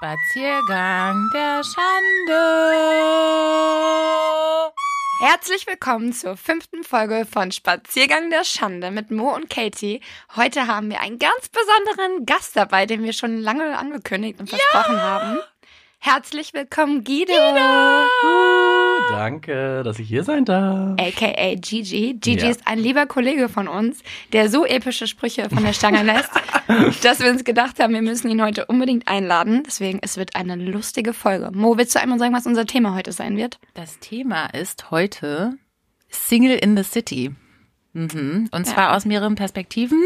[0.00, 2.32] Spaziergang der Schande.
[5.18, 10.00] Herzlich willkommen zur fünften Folge von Spaziergang der Schande mit Mo und Katie.
[10.36, 14.94] Heute haben wir einen ganz besonderen Gast dabei, den wir schon lange angekündigt und versprochen
[14.94, 15.02] ja!
[15.02, 15.38] haben.
[16.00, 17.32] Herzlich willkommen, Guido.
[17.32, 18.06] Guido.
[19.10, 20.96] Danke, dass ich hier sein darf.
[20.98, 22.14] AKA Gigi.
[22.14, 22.50] Gigi ja.
[22.50, 24.02] ist ein lieber Kollege von uns,
[24.32, 26.30] der so epische Sprüche von der Stange lässt,
[27.04, 29.64] dass wir uns gedacht haben, wir müssen ihn heute unbedingt einladen.
[29.66, 31.50] Deswegen, es wird eine lustige Folge.
[31.52, 33.58] Mo, willst du einmal sagen, was unser Thema heute sein wird?
[33.74, 35.58] Das Thema ist heute
[36.10, 37.32] Single in the City.
[37.92, 38.48] Mhm.
[38.52, 38.96] Und zwar ja.
[38.96, 40.00] aus mehreren Perspektiven.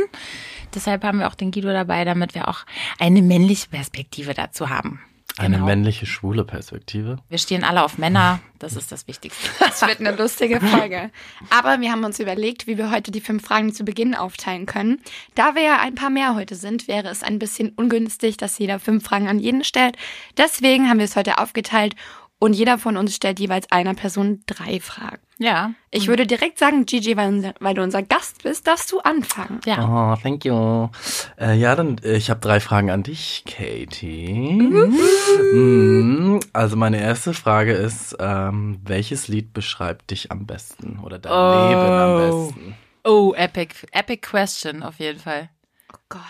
[0.74, 2.65] Deshalb haben wir auch den Guido dabei, damit wir auch
[2.98, 5.01] eine männliche Perspektive dazu haben.
[5.38, 5.66] Eine genau.
[5.66, 7.16] männliche, schwule Perspektive.
[7.28, 9.48] Wir stehen alle auf Männer, das ist das Wichtigste.
[9.59, 11.10] Das wird eine lustige Folge.
[11.50, 15.00] Aber wir haben uns überlegt, wie wir heute die fünf Fragen zu Beginn aufteilen können.
[15.34, 18.78] Da wir ja ein paar mehr heute sind, wäre es ein bisschen ungünstig, dass jeder
[18.78, 19.96] fünf Fragen an jeden stellt.
[20.37, 21.96] Deswegen haben wir es heute aufgeteilt
[22.38, 25.23] und jeder von uns stellt jeweils einer Person drei Fragen.
[25.43, 25.73] Ja.
[25.90, 29.60] Ich würde direkt sagen, Gigi, weil, weil du unser Gast bist, darfst du anfangen.
[29.66, 30.15] Ja.
[30.15, 30.88] Oh, thank you.
[31.37, 34.52] Äh, ja, dann, äh, ich habe drei Fragen an dich, Katie.
[34.52, 36.38] Mhm.
[36.52, 41.68] Also meine erste Frage ist, ähm, welches Lied beschreibt dich am besten oder dein oh.
[41.68, 42.76] Leben am besten?
[43.02, 45.48] Oh, epic, epic question auf jeden Fall.
[45.93, 46.23] Oh Gott.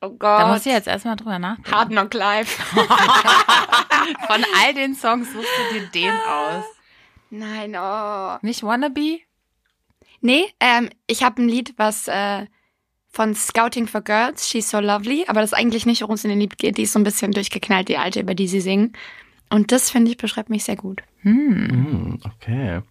[0.00, 0.40] Oh Gott.
[0.40, 1.72] Da muss ich jetzt erstmal drüber nachdenken.
[1.72, 2.48] Hard Knock Live.
[4.26, 6.64] Von all den Songs suchst du dir den aus.
[7.30, 8.38] Nein, oh.
[8.42, 9.20] Nicht Wannabe?
[10.20, 12.46] Nee, ähm, ich habe ein Lied, was äh,
[13.08, 16.30] von Scouting for Girls, She's So Lovely, aber das ist eigentlich nicht, worum es in
[16.30, 16.76] den Lied geht.
[16.76, 18.92] Die ist so ein bisschen durchgeknallt, die alte, über die sie singen.
[19.48, 21.02] Und das, finde ich, beschreibt mich sehr gut.
[21.22, 22.20] Hm.
[22.24, 22.82] Okay.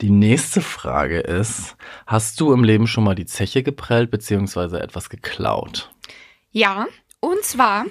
[0.00, 5.08] Die nächste Frage ist, hast du im Leben schon mal die Zeche geprellt beziehungsweise etwas
[5.08, 5.92] geklaut?
[6.50, 6.86] Ja,
[7.20, 7.84] und zwar,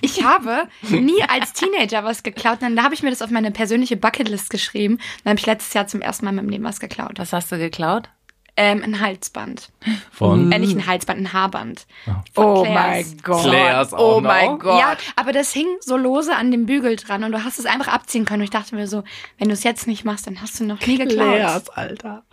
[0.00, 2.58] ich habe nie als Teenager was geklaut.
[2.60, 4.98] Dann habe ich mir das auf meine persönliche Bucketlist geschrieben.
[5.24, 7.18] Dann habe ich letztes Jahr zum ersten Mal in meinem Leben was geklaut.
[7.18, 8.08] Was hast du geklaut?
[8.60, 9.70] Ähm, ein Halsband.
[10.10, 10.50] Von?
[10.50, 11.86] Äh, nicht ein Halsband, ein Haarband.
[12.34, 13.44] Oh, oh mein Gott.
[13.44, 14.80] Claire's auch oh mein Gott.
[14.80, 17.86] Ja, aber das hing so lose an dem Bügel dran und du hast es einfach
[17.86, 18.40] abziehen können.
[18.40, 19.04] Und ich dachte mir so,
[19.38, 21.36] wenn du es jetzt nicht machst, dann hast du noch nie geklaut.
[21.36, 22.24] Claire's, Alter.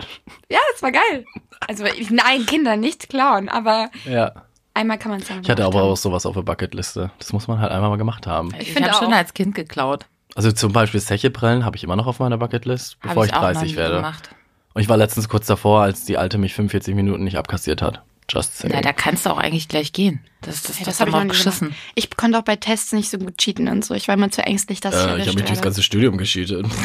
[0.49, 1.25] Ja, das war geil.
[1.67, 4.31] Also, nein, Kinder, nicht klauen, aber ja.
[4.75, 5.39] Einmal kann man sagen.
[5.41, 7.09] Ich hatte aber auch sowas auf der Bucketliste.
[7.17, 8.53] Das muss man halt einmal mal gemacht haben.
[8.59, 10.05] Ich, ich habe schon als Kind geklaut.
[10.35, 13.77] Also zum Beispiel Zecheprellen habe ich immer noch auf meiner Bucketlist, bevor ich, ich 30
[13.77, 13.95] werde.
[13.95, 14.29] Gemacht.
[14.73, 18.03] Und ich war letztens kurz davor, als die Alte mich 45 Minuten nicht abkassiert hat.
[18.29, 18.73] Just saying.
[18.73, 20.19] Ja, da kannst du auch eigentlich gleich gehen.
[20.41, 21.69] Das, das, hey, das, das habe ich auch geschissen.
[21.69, 21.81] Gemacht.
[21.95, 23.93] Ich konnte auch bei Tests nicht so gut cheaten und so.
[23.93, 26.65] Ich war immer zu ängstlich, dass äh, ich Ich habe mich das ganze Studium gescheatet.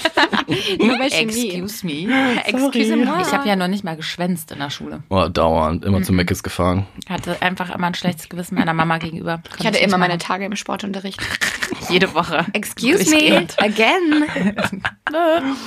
[0.78, 1.50] Nur bei Chemie.
[1.50, 2.42] Excuse me.
[2.44, 3.22] Excuse me.
[3.22, 5.02] Ich habe ja noch nicht mal geschwänzt in der Schule.
[5.08, 5.84] Oh, dauernd.
[5.84, 6.04] Immer mhm.
[6.04, 6.86] zu Meckes gefahren.
[7.08, 9.42] Hatte einfach immer ein schlechtes Gewissen meiner Mama gegenüber.
[9.48, 11.20] Konnte ich hatte immer meine Tage im Sportunterricht.
[11.88, 12.46] Jede Woche.
[12.52, 13.46] Excuse me.
[13.58, 14.24] Again.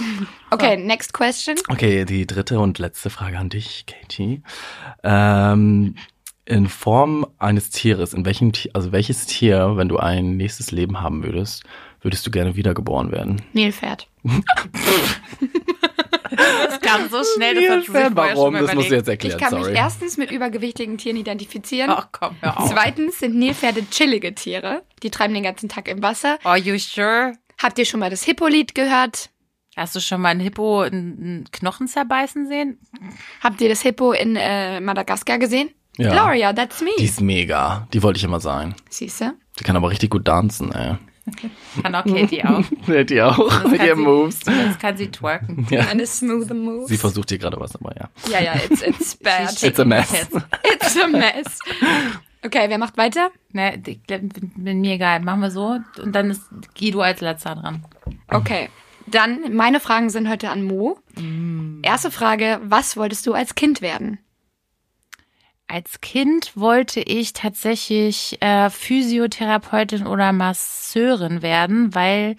[0.52, 1.58] okay, next question.
[1.70, 4.42] Okay, die dritte und letzte Frage an dich, Katie.
[5.04, 5.96] Ähm,
[6.46, 11.02] in Form eines Tieres, in welchem Tier, also welches Tier, wenn du ein nächstes Leben
[11.02, 11.64] haben würdest,
[12.04, 13.42] würdest du gerne wiedergeboren werden?
[13.54, 14.08] Nilpferd.
[16.32, 18.54] das kam so schnell, das hat sich Warum?
[18.54, 19.72] Das musst du jetzt erklären, Ich kann sorry.
[19.72, 21.90] mich erstens mit übergewichtigen Tieren identifizieren.
[21.90, 22.70] Ach komm, hör auf.
[22.72, 24.84] Zweitens sind Nilpferde chillige Tiere.
[25.04, 26.38] Die treiben den ganzen Tag im Wasser.
[26.44, 27.34] Are you sure?
[27.62, 29.30] Habt ihr schon mal das Hippolied gehört?
[29.76, 32.80] Hast du schon mal ein Hippo einen Knochen zerbeißen sehen?
[33.42, 35.70] Habt ihr das Hippo in äh, Madagaskar gesehen?
[35.98, 36.12] Ja.
[36.12, 36.90] Gloria, that's me.
[37.00, 37.88] Die ist mega.
[37.94, 38.76] Die wollte ich immer sein.
[38.90, 39.34] Siehste?
[39.60, 40.96] Die kann aber richtig gut tanzen, ey.
[41.82, 42.64] Kann auch Katie auch.
[42.86, 44.40] Katie auch, mit ihren Moves.
[44.42, 45.68] Das kann sie twerken.
[45.70, 45.88] Ja.
[45.88, 46.90] Eine smooth Moves.
[46.90, 48.10] Sie versucht hier gerade was, aber ja.
[48.30, 49.64] Ja, ja, it's, it's bad.
[49.64, 50.12] It's a mess.
[50.64, 51.60] It's a mess.
[52.46, 53.32] Okay, wer macht weiter?
[53.54, 55.22] Ne, bin mir egal.
[55.22, 55.80] Machen wir so.
[56.02, 56.44] Und dann ist
[56.78, 57.86] Guido als letzter dran.
[58.28, 58.70] Okay.
[59.08, 60.98] Dann, meine Fragen sind heute an Mo.
[61.16, 61.80] Mm.
[61.84, 64.20] Erste Frage, was wolltest du als Kind werden?
[65.74, 72.36] Als Kind wollte ich tatsächlich äh, Physiotherapeutin oder Masseurin werden, weil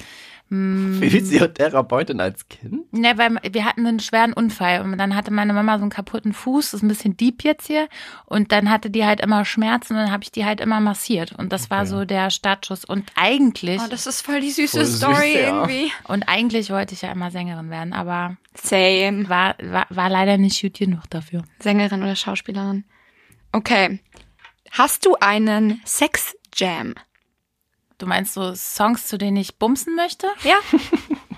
[0.50, 1.00] hm.
[1.02, 2.92] Physiotherapeutin als Kind?
[2.92, 6.32] Ne, weil wir hatten einen schweren Unfall und dann hatte meine Mama so einen kaputten
[6.32, 7.88] Fuß, das ist ein bisschen deep jetzt hier
[8.26, 11.32] und dann hatte die halt immer Schmerzen und dann habe ich die halt immer massiert
[11.32, 11.70] und das okay.
[11.70, 15.34] war so der Startschuss und eigentlich Oh, das ist voll die süße voll Story süß,
[15.34, 15.40] ja.
[15.40, 15.90] irgendwie.
[16.06, 20.62] Und eigentlich wollte ich ja immer Sängerin werden, aber same war war, war leider nicht
[20.62, 21.42] gut genug dafür.
[21.58, 22.84] Sängerin oder Schauspielerin.
[23.54, 24.00] Okay.
[24.72, 26.94] Hast du einen Sex-Jam?
[27.98, 30.26] Du meinst so Songs, zu denen ich bumsen möchte?
[30.42, 30.56] Ja.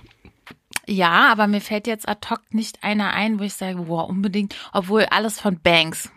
[0.87, 4.55] ja, aber mir fällt jetzt ad hoc nicht einer ein, wo ich sage, wow, unbedingt,
[4.73, 6.11] obwohl alles von Banks.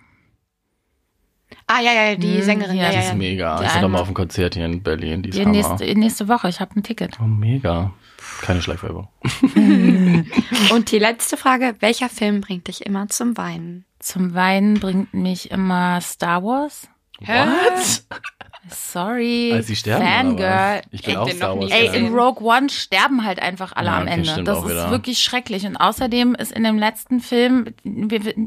[1.68, 2.78] Ah, ja, ja, die Hm, Sängerin.
[2.78, 2.84] ja.
[2.84, 3.16] Ja, Die ja, ist ja.
[3.16, 3.60] mega.
[3.60, 5.22] Die Ich bin doch mal auf dem Konzert hier in Berlin.
[5.24, 5.52] Die ist Die Hammer.
[5.52, 7.20] nächste, nächste Woche, ich habe ein Ticket.
[7.20, 7.92] Oh, mega.
[8.42, 9.10] Keine Schleichwerbung.
[10.72, 13.86] Und die letzte Frage, welcher Film bringt dich immer zum Weinen?
[14.00, 16.88] Zum Weinen bringt mich immer Star Wars.
[17.20, 18.04] What?
[18.70, 19.52] Sorry.
[19.54, 20.82] Als sie sterben, Fangirl.
[20.92, 21.72] Ich bin Ey, auch den Star noch Wars.
[21.72, 21.96] Ey, Fan.
[21.96, 24.44] in Rogue One sterben halt einfach alle Ja, am Ende.
[24.44, 24.92] Das ist wieder.
[24.92, 25.66] wirklich schrecklich.
[25.66, 27.74] Und außerdem ist in dem letzten Film,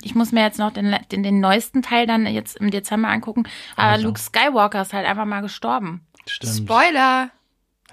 [0.02, 3.44] ich muss mir jetzt noch den, den, den neuesten Teil dann jetzt im Dezember angucken,
[3.76, 4.06] aber Also.
[4.06, 6.06] Luke Skywalker ist halt einfach mal gestorben.
[6.26, 6.56] Stimmt.
[6.56, 7.30] Spoiler!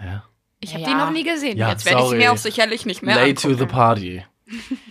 [0.04, 0.24] Ja.
[0.60, 0.90] Ich habe Ja.
[0.90, 1.58] die noch nie gesehen.
[1.58, 3.58] Ja, Jetzt werde ich mir auch sicherlich nicht mehr Late to angucken.
[3.70, 4.26] the party.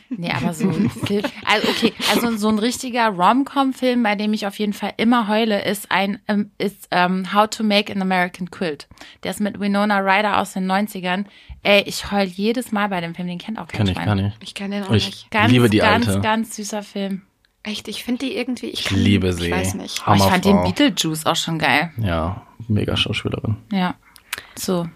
[0.08, 4.46] Nee, aber so ein Film, also okay, also so ein richtiger Rom-Com-Film, bei dem ich
[4.46, 8.50] auf jeden Fall immer heule, ist ein ähm, ist ähm, How to Make an American
[8.50, 8.88] Quilt.
[9.22, 11.24] Der ist mit Winona Ryder aus den 90ern.
[11.62, 14.06] Ey, ich heul jedes Mal bei dem Film, den kennt auch kein Kann ich, Schwein.
[14.06, 14.32] kann ich.
[14.42, 15.30] Ich kenne den auch Ich nicht.
[15.30, 16.20] Ganz, liebe die ganz, alte.
[16.20, 17.22] ganz süßer Film.
[17.64, 18.66] Echt, ich finde die irgendwie.
[18.66, 19.46] Ich, Ich liebe sie.
[19.46, 20.02] Ich weiß nicht.
[20.06, 20.62] Oh, ich fand den.
[20.62, 21.90] Beetlejuice auch schon geil.
[21.98, 23.56] Ja, mega Schauspielerin.
[23.72, 23.94] Ja.
[24.54, 24.88] So.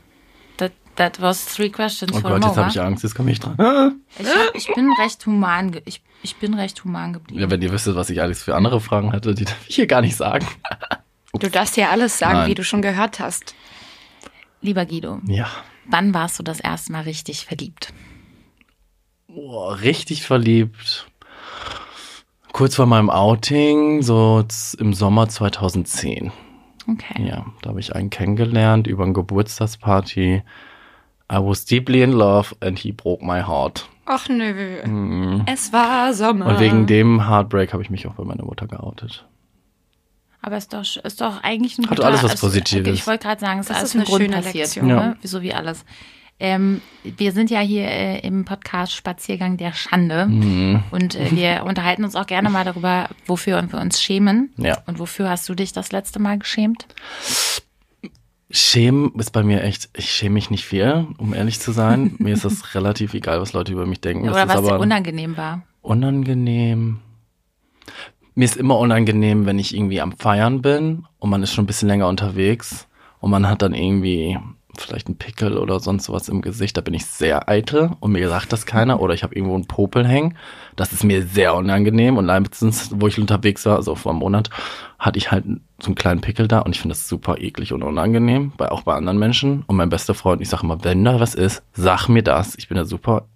[0.96, 4.00] That, was three questions Oh for Gott, jetzt habe ich Angst, jetzt komme ich dran.
[4.18, 7.40] Ich, hab, ich bin recht human, ich, ich bin recht human geblieben.
[7.40, 9.86] Ja, wenn ihr wüsstet, was ich alles für andere Fragen hatte, die darf ich hier
[9.86, 10.46] gar nicht sagen.
[11.40, 12.50] Du darfst ja alles sagen, Nein.
[12.50, 13.54] wie du schon gehört hast.
[14.60, 15.48] Lieber Guido, Ja.
[15.86, 17.94] wann warst du das erste Mal richtig verliebt?
[19.28, 21.06] Boah, richtig verliebt.
[22.52, 24.44] Kurz vor meinem Outing, so
[24.78, 26.32] im Sommer 2010.
[26.86, 27.26] Okay.
[27.26, 30.42] Ja, da habe ich einen kennengelernt über eine Geburtstagsparty.
[31.32, 33.88] I was deeply in love and he broke my heart.
[34.04, 35.42] Ach nö.
[35.46, 36.46] Es war Sommer.
[36.46, 39.26] Und wegen dem Heartbreak habe ich mich auch bei meiner Mutter geoutet.
[40.42, 42.92] Aber ist doch, ist doch eigentlich ein Hat guter, alles was ist- Positives.
[42.92, 44.88] Ich wollte gerade sagen, es ist Das alles ist ein eine Grund schöne passiert, Lektion.
[44.88, 44.96] Ja.
[45.06, 45.16] ne?
[45.22, 45.84] so wie alles.
[46.40, 50.82] Ähm, wir sind ja hier äh, im Podcast Spaziergang der Schande Mhm.
[50.90, 54.52] und äh, wir unterhalten uns auch gerne mal darüber, wofür wir uns schämen.
[54.56, 54.78] Ja.
[54.86, 56.86] Und wofür hast du dich das letzte Mal geschämt?
[58.54, 62.14] Schämen ist bei mir echt, ich schäme mich nicht viel, um ehrlich zu sein.
[62.18, 64.26] mir ist das relativ egal, was Leute über mich denken.
[64.26, 65.62] Das Oder ist was dir unangenehm war?
[65.82, 66.98] unangenehm.
[68.34, 71.66] Mir ist immer unangenehm, wenn ich irgendwie am Feiern bin und man ist schon ein
[71.66, 72.88] bisschen länger unterwegs
[73.20, 74.38] und man hat dann irgendwie
[74.78, 76.76] vielleicht einen Pickel oder sonst was im Gesicht.
[76.76, 79.66] Da bin ich sehr eitel und mir sagt das keiner oder ich habe irgendwo einen
[79.66, 80.38] Popel hängen.
[80.76, 84.50] Das ist mir sehr unangenehm und letztens, wo ich unterwegs war, also vor einem Monat,
[84.98, 85.44] hatte ich halt
[85.80, 88.82] so einen kleinen Pickel da und ich finde das super eklig und unangenehm, bei, auch
[88.82, 89.64] bei anderen Menschen.
[89.66, 92.54] Und mein bester Freund, ich sage immer, wenn da was ist, sag mir das.
[92.56, 93.26] Ich bin da super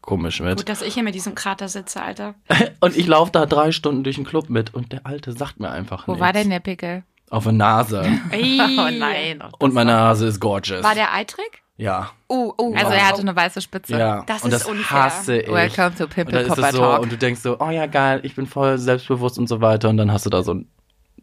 [0.00, 0.58] komisch mit.
[0.58, 2.34] Gut, dass ich hier mit diesem Krater sitze, Alter.
[2.80, 5.70] Und ich laufe da drei Stunden durch den Club mit und der Alte sagt mir
[5.70, 6.24] einfach Wo nichts.
[6.24, 7.04] war denn der Pickel?
[7.30, 8.02] Auf der Nase.
[8.30, 8.60] Ey.
[8.60, 9.42] Oh nein.
[9.58, 10.84] Und meine Nase ist gorgeous.
[10.84, 11.63] War der eitrig?
[11.76, 12.12] Ja.
[12.28, 12.72] Oh, oh.
[12.74, 12.94] Also wow.
[12.94, 13.98] er hatte eine weiße Spitze.
[13.98, 14.22] Ja.
[14.26, 15.04] Das und ist das unfair.
[15.04, 15.50] hasse ich.
[15.50, 17.02] Welcome to und Pimple ist Popper so, Talk.
[17.02, 19.88] und du denkst so, oh ja, geil, ich bin voll selbstbewusst und so weiter.
[19.88, 20.68] Und dann hast du da so ein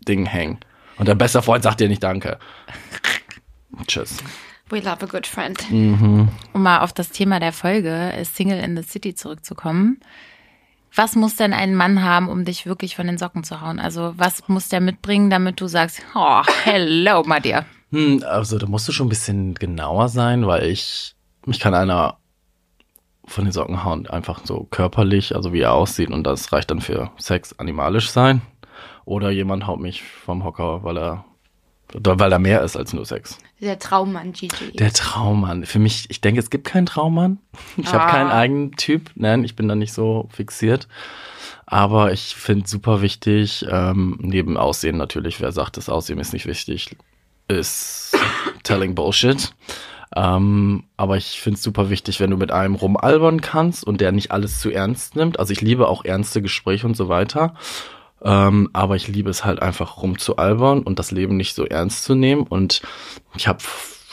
[0.08, 0.60] Ding hängen.
[0.98, 2.38] Und dein bester Freund sagt dir nicht Danke.
[3.88, 4.18] Tschüss.
[4.70, 5.70] We love a good friend.
[5.70, 6.30] Mhm.
[6.54, 10.00] Um mal auf das Thema der Folge Single in the City zurückzukommen.
[10.94, 13.80] Was muss denn ein Mann haben, um dich wirklich von den Socken zu hauen?
[13.80, 17.66] Also was muss der mitbringen, damit du sagst, oh, hello, my dear.
[17.92, 21.14] Hm, also da musst du schon ein bisschen genauer sein, weil ich,
[21.46, 22.18] mich kann einer
[23.26, 26.82] von den Socken hauen, einfach so körperlich, also wie er aussieht und das reicht dann
[26.82, 28.42] für Sex animalisch sein.
[29.06, 31.26] Oder jemand haut mich vom Hocker, weil er,
[31.94, 33.38] weil er mehr ist als nur Sex.
[33.60, 34.72] Der Traummann, Gigi.
[34.74, 35.66] Der Traummann.
[35.66, 37.40] Für mich, ich denke, es gibt keinen Traummann.
[37.78, 38.10] Ich habe Ah.
[38.12, 39.12] keinen eigenen Typ.
[39.16, 40.88] Nein, ich bin da nicht so fixiert.
[41.66, 46.46] Aber ich finde super wichtig, ähm, neben Aussehen natürlich, wer sagt, das Aussehen ist nicht
[46.48, 46.96] wichtig,
[47.54, 48.16] ist
[48.64, 49.54] telling Bullshit.
[50.16, 54.12] Ähm, aber ich finde es super wichtig, wenn du mit einem rumalbern kannst und der
[54.12, 55.40] nicht alles zu ernst nimmt.
[55.40, 57.54] Also ich liebe auch ernste Gespräche und so weiter.
[58.24, 62.14] Ähm, aber ich liebe es halt einfach rumzualbern und das Leben nicht so ernst zu
[62.14, 62.44] nehmen.
[62.44, 62.82] Und
[63.36, 63.60] ich habe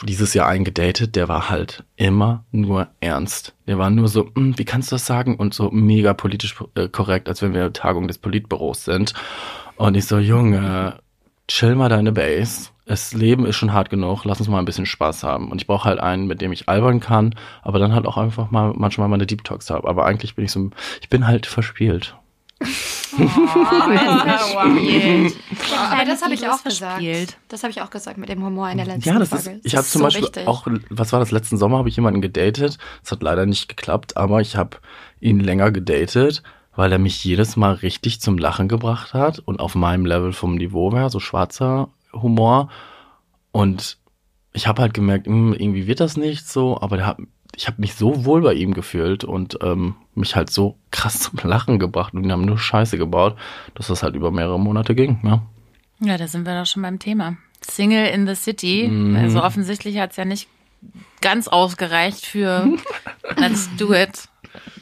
[0.03, 3.53] dieses Jahr einen gedatet, der war halt immer nur ernst.
[3.67, 5.35] Der war nur so, "Hm, wie kannst du das sagen?
[5.35, 9.13] Und so mega politisch äh, korrekt, als wenn wir Tagung des Politbüros sind.
[9.75, 10.99] Und ich so, Junge,
[11.47, 12.69] chill mal deine Base.
[12.89, 15.51] Das Leben ist schon hart genug, lass uns mal ein bisschen Spaß haben.
[15.51, 18.49] Und ich brauche halt einen, mit dem ich albern kann, aber dann halt auch einfach
[18.49, 19.87] mal manchmal meine Deep Talks habe.
[19.87, 22.15] Aber eigentlich bin ich so, ich bin halt verspielt.
[25.91, 26.93] Aber das habe ich auch gesagt.
[26.93, 27.37] verspielt.
[27.47, 29.51] Das habe ich auch gesagt mit dem Humor in der letzten Ja, das Folge.
[29.51, 30.47] ist, ich habe zum so Beispiel wichtig.
[30.47, 32.79] auch, was war das, letzten Sommer habe ich jemanden gedatet.
[33.03, 34.77] Das hat leider nicht geklappt, aber ich habe
[35.19, 36.41] ihn länger gedatet,
[36.75, 40.55] weil er mich jedes Mal richtig zum Lachen gebracht hat und auf meinem Level vom
[40.55, 42.69] Niveau war, so schwarzer Humor.
[43.51, 43.97] Und
[44.53, 47.17] ich habe halt gemerkt, hm, irgendwie wird das nicht so, aber der hat,
[47.55, 51.39] ich habe mich so wohl bei ihm gefühlt und ähm, mich halt so krass zum
[51.43, 53.35] Lachen gebracht und wir haben nur Scheiße gebaut,
[53.75, 55.41] dass das halt über mehrere Monate ging, ja.
[56.01, 57.37] Ja, da sind wir doch schon beim Thema.
[57.61, 58.87] Single in the City.
[58.87, 59.17] Mhm.
[59.17, 60.47] Also offensichtlich hat es ja nicht
[61.21, 62.77] ganz ausgereicht für
[63.35, 64.29] Let's do it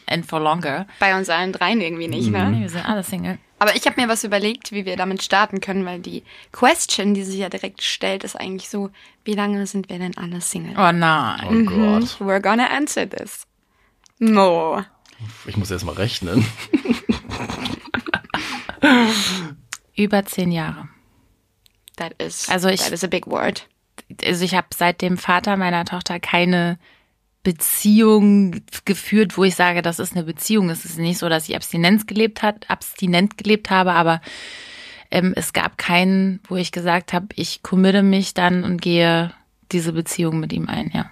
[0.05, 0.85] and for longer.
[0.99, 2.51] Bei uns allen dreien irgendwie nicht, ne?
[2.51, 3.39] Nee, wir sind alle Single.
[3.59, 7.23] Aber ich habe mir was überlegt, wie wir damit starten können, weil die Question, die
[7.23, 8.91] sich ja direkt stellt, ist eigentlich so,
[9.23, 10.75] wie lange sind wir denn alle Single?
[10.77, 11.45] Oh nein.
[11.47, 11.65] Oh mhm.
[11.65, 12.17] Gott.
[12.19, 13.47] We're gonna answer this.
[14.19, 14.83] No.
[15.45, 16.45] Ich muss erst mal rechnen.
[19.95, 20.89] Über zehn Jahre.
[21.95, 23.67] That is, also ich, that is a big word.
[24.23, 26.77] Also ich habe seit dem Vater meiner Tochter keine
[27.47, 30.69] Beziehung geführt, wo ich sage, das ist eine Beziehung.
[30.69, 34.19] Es ist nicht so, dass ich Abstinenz gelebt hat, abstinent gelebt habe, aber
[35.11, 39.31] ähm, es gab keinen, wo ich gesagt habe, ich committe mich dann und gehe
[39.71, 41.09] diese Beziehung mit ihm ein, ja.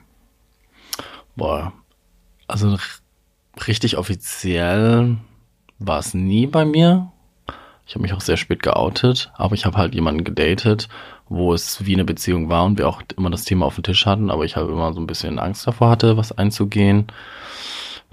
[1.37, 1.71] Boah,
[2.49, 2.77] also
[3.65, 5.15] richtig offiziell
[5.79, 7.13] war es nie bei mir.
[7.87, 10.89] Ich habe mich auch sehr spät geoutet, aber ich habe halt jemanden gedatet,
[11.29, 14.05] wo es wie eine Beziehung war und wir auch immer das Thema auf dem Tisch
[14.05, 17.07] hatten, aber ich halt immer so ein bisschen Angst davor hatte, was einzugehen.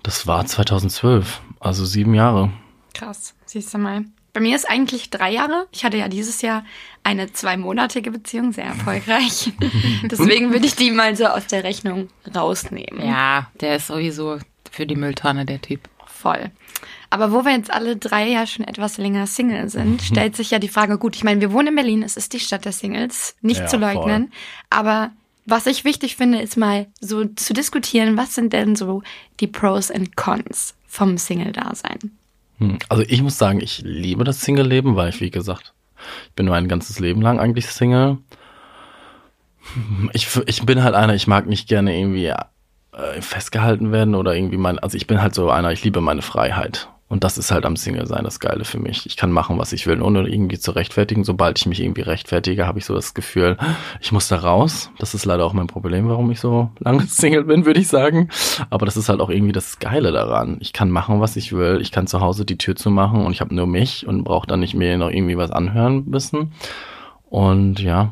[0.02, 2.50] Das war 2012, also sieben Jahre.
[2.92, 4.04] Krass, siehst du mal.
[4.34, 5.66] Bei mir ist eigentlich drei Jahre.
[5.72, 6.64] Ich hatte ja dieses Jahr
[7.04, 9.52] eine zweimonatige Beziehung, sehr erfolgreich.
[10.04, 13.06] Deswegen würde ich die mal so aus der Rechnung rausnehmen.
[13.06, 14.38] Ja, der ist sowieso
[14.70, 15.88] für die Mülltonne der Typ.
[16.06, 16.50] Voll.
[17.12, 20.00] Aber wo wir jetzt alle drei ja schon etwas länger Single sind, mhm.
[20.00, 22.40] stellt sich ja die Frage, gut, ich meine, wir wohnen in Berlin, es ist die
[22.40, 24.28] Stadt der Singles, nicht ja, zu leugnen.
[24.28, 24.36] Voll.
[24.70, 25.10] Aber
[25.44, 29.02] was ich wichtig finde, ist mal so zu diskutieren, was sind denn so
[29.40, 31.98] die Pros und Cons vom Single-Dasein?
[32.56, 35.74] Hm, also ich muss sagen, ich liebe das Single-Leben, weil ich, wie gesagt,
[36.28, 38.16] ich bin mein ganzes Leben lang eigentlich Single.
[40.14, 44.56] Ich, ich bin halt einer, ich mag nicht gerne irgendwie äh, festgehalten werden oder irgendwie
[44.56, 46.88] mein, also ich bin halt so einer, ich liebe meine Freiheit.
[47.12, 49.04] Und das ist halt am Single sein das Geile für mich.
[49.04, 51.24] Ich kann machen, was ich will, ohne irgendwie zu rechtfertigen.
[51.24, 53.58] Sobald ich mich irgendwie rechtfertige, habe ich so das Gefühl,
[54.00, 54.90] ich muss da raus.
[54.98, 58.30] Das ist leider auch mein Problem, warum ich so lange Single bin, würde ich sagen.
[58.70, 60.56] Aber das ist halt auch irgendwie das Geile daran.
[60.60, 61.80] Ich kann machen, was ich will.
[61.82, 64.46] Ich kann zu Hause die Tür zu machen und ich habe nur mich und brauche
[64.46, 66.54] dann nicht mehr noch irgendwie was anhören müssen.
[67.28, 68.10] Und ja,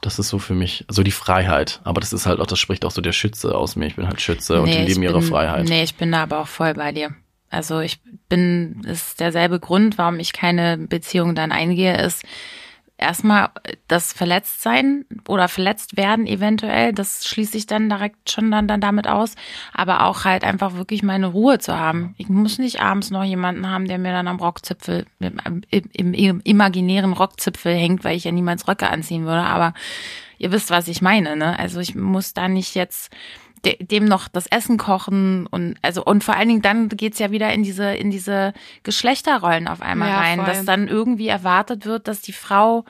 [0.00, 1.82] das ist so für mich, so die Freiheit.
[1.84, 3.84] Aber das ist halt auch, das spricht auch so der Schütze aus mir.
[3.84, 5.68] Ich bin halt Schütze nee, und die leben ihre Freiheit.
[5.68, 7.10] Nee, ich bin da aber auch voll bei dir.
[7.50, 12.24] Also ich bin, ist derselbe Grund, warum ich keine Beziehung dann eingehe, ist
[12.98, 13.50] erstmal
[13.86, 19.06] das Verletztsein oder verletzt werden eventuell, das schließe ich dann direkt schon dann, dann damit
[19.06, 19.36] aus,
[19.72, 22.14] aber auch halt einfach wirklich meine Ruhe zu haben.
[22.18, 26.40] Ich muss nicht abends noch jemanden haben, der mir dann am Rockzipfel, im, im, im
[26.40, 29.74] imaginären Rockzipfel hängt, weil ich ja niemals Röcke anziehen würde, aber
[30.38, 31.58] ihr wisst, was ich meine, ne?
[31.58, 33.12] Also ich muss da nicht jetzt
[33.64, 37.52] dem noch das Essen kochen und also und vor allen Dingen dann geht's ja wieder
[37.52, 40.46] in diese in diese Geschlechterrollen auf einmal ja, rein, voll.
[40.46, 42.84] dass dann irgendwie erwartet wird, dass die Frau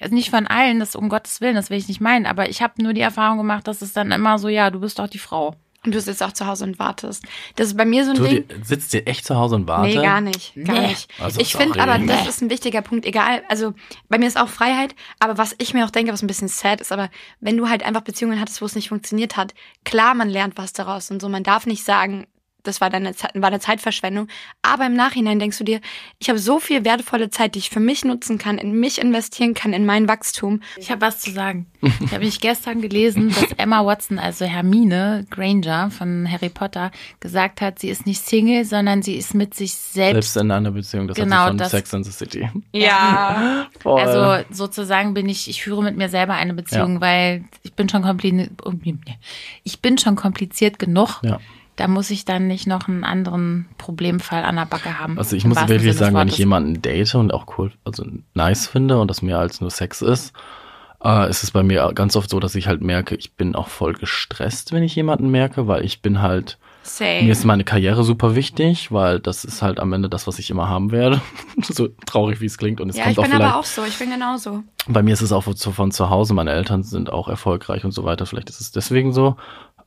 [0.00, 2.62] also nicht von allen, das um Gottes Willen, das will ich nicht meinen, aber ich
[2.62, 5.18] habe nur die Erfahrung gemacht, dass es dann immer so, ja, du bist doch die
[5.18, 5.54] Frau.
[5.84, 7.24] Und du sitzt auch zu Hause und wartest.
[7.56, 8.44] Das ist bei mir so ein du, Ding.
[8.62, 9.96] Sitzt ihr echt zu Hause und wartest?
[9.96, 10.54] Nee, gar nicht.
[10.54, 10.88] Gar nee.
[10.88, 11.08] nicht.
[11.18, 12.06] Also ich finde aber, nee.
[12.06, 13.06] das ist ein wichtiger Punkt.
[13.06, 13.72] Egal, also
[14.10, 16.82] bei mir ist auch Freiheit, aber was ich mir auch denke, was ein bisschen sad
[16.82, 17.08] ist, aber
[17.40, 20.74] wenn du halt einfach Beziehungen hattest, wo es nicht funktioniert hat, klar, man lernt was
[20.74, 21.30] daraus und so.
[21.30, 22.26] Man darf nicht sagen,
[22.62, 24.28] das war deine Zeit, war eine Zeitverschwendung.
[24.62, 25.80] Aber im Nachhinein denkst du dir,
[26.18, 29.54] ich habe so viel wertvolle Zeit, die ich für mich nutzen kann, in mich investieren
[29.54, 30.62] kann, in mein Wachstum.
[30.76, 31.66] Ich habe was zu sagen.
[31.80, 36.90] Ich habe mich gestern gelesen, dass Emma Watson, also Hermine Granger von Harry Potter,
[37.20, 40.32] gesagt hat, sie ist nicht Single, sondern sie ist mit sich selbst.
[40.32, 41.08] Selbst in einer Beziehung.
[41.08, 42.48] Das genau, hat sie von das, Sex and the City.
[42.72, 43.68] Ja.
[43.84, 47.00] also sozusagen bin ich, ich führe mit mir selber eine Beziehung, ja.
[47.00, 48.50] weil ich bin schon kompliziert,
[49.64, 51.20] ich bin schon kompliziert genug.
[51.22, 51.38] Ja
[51.80, 55.16] da muss ich dann nicht noch einen anderen Problemfall an der Backe haben.
[55.16, 59.00] Also ich muss wirklich sagen, wenn ich jemanden date und auch cool, also nice finde
[59.00, 60.34] und das mehr als nur Sex ist,
[61.02, 63.68] äh, ist es bei mir ganz oft so, dass ich halt merke, ich bin auch
[63.68, 67.22] voll gestresst, wenn ich jemanden merke, weil ich bin halt Same.
[67.22, 70.50] Mir ist meine Karriere super wichtig, weil das ist halt am Ende das, was ich
[70.50, 71.20] immer haben werde.
[71.62, 72.80] so traurig, wie es klingt.
[72.80, 73.84] Und es ja, kommt ich bin auch aber auch so.
[73.84, 74.62] Ich bin genauso.
[74.88, 76.32] Bei mir ist es auch von zu Hause.
[76.32, 78.24] Meine Eltern sind auch erfolgreich und so weiter.
[78.24, 79.36] Vielleicht ist es deswegen so.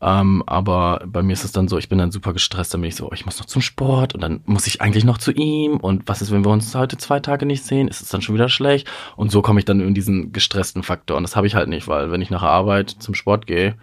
[0.04, 2.90] Ähm, aber bei mir ist es dann so, ich bin dann super gestresst, dann bin
[2.90, 5.32] ich so, oh, ich muss noch zum Sport und dann muss ich eigentlich noch zu
[5.32, 8.22] ihm und was ist, wenn wir uns heute zwei Tage nicht sehen, ist es dann
[8.22, 11.48] schon wieder schlecht und so komme ich dann in diesen gestressten Faktor und das habe
[11.48, 13.76] ich halt nicht, weil wenn ich nach der Arbeit zum Sport gehe,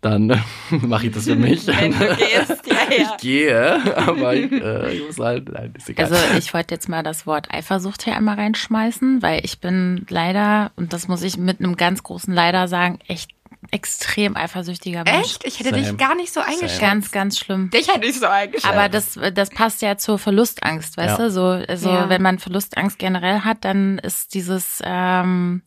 [0.00, 0.40] dann
[0.70, 1.66] mache ich das für mich.
[1.68, 3.14] Du gehst, ja, ja.
[3.14, 6.06] Ich gehe, aber ich, äh, ich muss halt, nein, ist egal.
[6.06, 10.72] Also ich wollte jetzt mal das Wort Eifersucht hier einmal reinschmeißen, weil ich bin leider,
[10.76, 13.30] und das muss ich mit einem ganz großen Leider sagen, echt
[13.70, 15.20] extrem eifersüchtiger Mensch.
[15.26, 15.44] Echt?
[15.44, 15.82] Ich hätte Same.
[15.82, 16.80] dich gar nicht so eingeschätzt.
[16.80, 17.70] Ganz, ganz schlimm.
[17.70, 18.66] Dich hätte ich so eingeschätzt.
[18.72, 21.24] Aber das, das passt ja zur Verlustangst, weißt Ja.
[21.24, 21.30] du?
[21.30, 22.08] So, also Ja.
[22.08, 25.62] wenn man Verlustangst generell hat, dann ist dieses, ähm,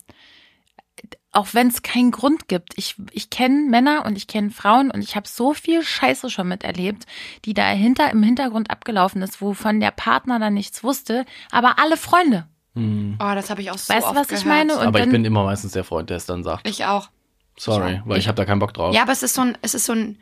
[1.34, 2.72] auch wenn es keinen Grund gibt.
[2.76, 6.48] Ich, ich kenne Männer und ich kenne Frauen und ich habe so viel Scheiße schon
[6.48, 7.06] miterlebt,
[7.46, 11.96] die da hinter, im Hintergrund abgelaufen ist, wovon der Partner dann nichts wusste, aber alle
[11.96, 12.46] Freunde.
[12.74, 13.16] Hm.
[13.20, 14.46] oh, das habe ich auch so Weißt du, was ich gehört.
[14.46, 14.78] meine?
[14.78, 16.66] Und Aber ich dann- bin immer meistens der Freund, der es dann sagt.
[16.68, 17.08] Ich auch.
[17.56, 18.08] Sorry, auch.
[18.08, 18.94] weil ich habe da keinen Bock drauf.
[18.94, 20.18] Ja, aber es ist so ein, es ist so ein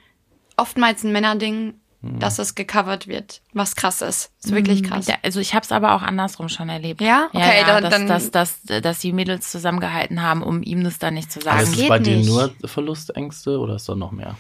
[0.57, 2.19] oftmals ein Männerding, Hm.
[2.19, 4.33] dass es gecovert wird, was krass ist.
[4.43, 5.07] Ist wirklich krass.
[5.07, 7.03] Ja, also ich habe es aber auch andersrum schon erlebt.
[7.03, 7.29] Ja?
[7.35, 8.31] ja, Okay, ja, dann- dass, dann- dass,
[8.65, 11.73] dass, dass die Mädels zusammengehalten haben, um ihm das dann nicht zu aber sagen.
[11.75, 12.27] ist es bei dir nicht.
[12.27, 14.35] nur Verlustängste oder ist da noch mehr?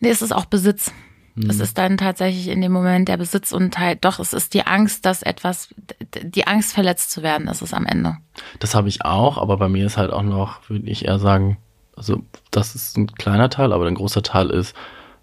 [0.00, 0.92] Nee, es ist auch Besitz.
[1.34, 1.48] Hm.
[1.48, 4.66] Es ist dann tatsächlich in dem Moment der Besitz und halt, doch, es ist die
[4.66, 5.74] Angst, dass etwas,
[6.22, 8.16] die Angst verletzt zu werden, ist es am Ende.
[8.58, 11.58] Das habe ich auch, aber bei mir ist halt auch noch, würde ich eher sagen,
[11.96, 14.74] also das ist ein kleiner Teil, aber ein großer Teil ist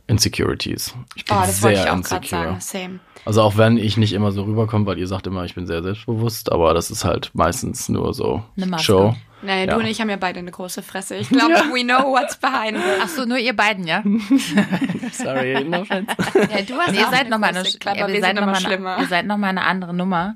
[0.10, 0.94] Insecurities.
[1.16, 2.44] Ich bin Oh, das sehr wollte ich auch gerade insecure.
[2.60, 2.60] sagen.
[2.60, 3.00] Same.
[3.25, 5.84] Also auch wenn ich nicht immer so rüberkomme, weil ihr sagt immer, ich bin sehr
[5.84, 8.86] selbstbewusst, aber das ist halt meistens nur so Eine Maske.
[8.86, 9.16] Show.
[9.42, 9.74] Naja, Ja.
[9.75, 11.16] du und ich haben ja beide eine große Fresse.
[11.16, 12.84] Ich glaube, we know what's behind it.
[13.01, 14.04] Ach so, nur ihr beiden, ja?
[15.13, 16.12] Sorry, no offense.
[16.36, 18.30] Ja, du hast Nee, ihr seid noch mal große eine, Klappe, ja, wir ihr seid
[18.36, 18.98] sind noch mal eine, schlimmer.
[19.00, 20.36] ihr seid noch mal eine andere Nummer.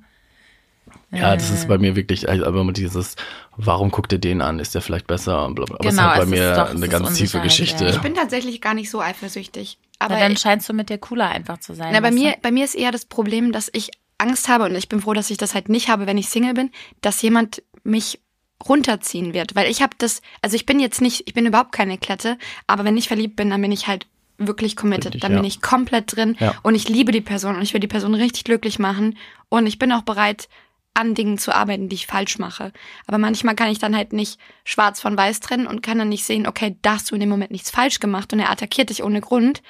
[1.14, 3.16] Ja, das ist bei mir wirklich, also aber mit dieses,
[3.58, 4.60] warum guckt ihr den an?
[4.60, 5.46] Ist der vielleicht besser?
[5.46, 5.76] Und bla bla.
[5.80, 7.84] Aber Genau, es ist halt es bei ist mir doch- eine ganz tiefe Geschichte.
[7.86, 7.90] ja.
[7.92, 9.78] Ich bin tatsächlich gar nicht so eifersüchtig.
[10.00, 11.90] Aber Aber dann ich, scheinst du mit dir cooler einfach zu sein.
[11.94, 12.38] na, bei mir, du?
[12.42, 15.30] bei mir ist eher das Problem, dass ich Angst habe und ich bin froh, dass
[15.30, 18.20] ich das halt nicht habe, wenn ich Single bin, dass jemand mich
[18.68, 21.98] runterziehen wird, weil ich habe das, also ich bin jetzt nicht, ich bin überhaupt keine
[21.98, 25.38] Klette, aber wenn ich verliebt bin, dann bin ich halt wirklich committed, Richtig, dann ja.
[25.40, 26.56] bin ich komplett drin Ja.
[26.64, 29.18] und ich liebe die Person und ich will die Person richtig glücklich machen
[29.50, 30.48] und ich bin auch bereit,
[30.94, 32.72] an Dingen zu arbeiten, die ich falsch mache.
[33.08, 36.24] Aber manchmal kann ich dann halt nicht schwarz von weiß trennen und kann dann nicht
[36.24, 39.04] sehen, okay, da hast du in dem Moment nichts falsch gemacht und er attackiert dich
[39.04, 39.64] ohne Grund,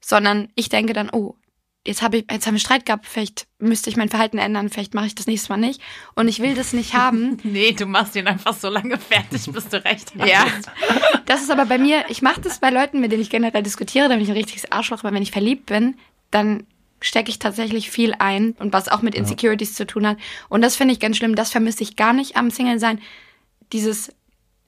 [0.00, 1.36] sondern ich denke dann, oh,
[1.86, 4.94] jetzt habe ich, jetzt haben wir Streit gehabt, vielleicht müsste ich mein Verhalten ändern, vielleicht
[4.94, 5.80] mache ich das nächste Mal nicht.
[6.14, 7.38] Und ich will das nicht haben.
[7.48, 10.28] Nee, du machst ihn einfach so lange fertig, bis du recht hast.
[10.28, 10.44] Ja.
[11.24, 14.08] Das ist aber bei mir, ich mache das bei Leuten, mit denen ich generell diskutiere,
[14.08, 15.96] da bin ich ein richtiges Arschloch, aber wenn ich verliebt bin,
[16.30, 16.66] dann
[17.00, 20.18] stecke ich tatsächlich viel ein und was auch mit Insecurities zu tun hat.
[20.48, 23.00] Und das finde ich ganz schlimm, das vermisse ich gar nicht am Single sein.
[23.72, 24.12] Dieses,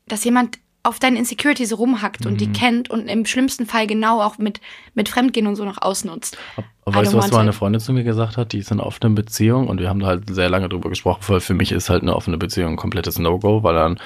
[0.07, 2.39] dass jemand auf deinen Insecurities rumhackt und Mhm.
[2.39, 4.61] die kennt und im schlimmsten Fall genau auch mit,
[4.95, 6.39] mit Fremdgehen und so noch ausnutzt.
[6.87, 7.53] Aber weißt du, was meine.
[7.53, 8.53] Freundin zu mir gesagt hat?
[8.53, 11.21] Die ist in einer offenen Beziehung und wir haben da halt sehr lange drüber gesprochen,
[11.29, 14.01] weil für mich ist halt eine offene Beziehung ein komplettes No-Go, weil dann,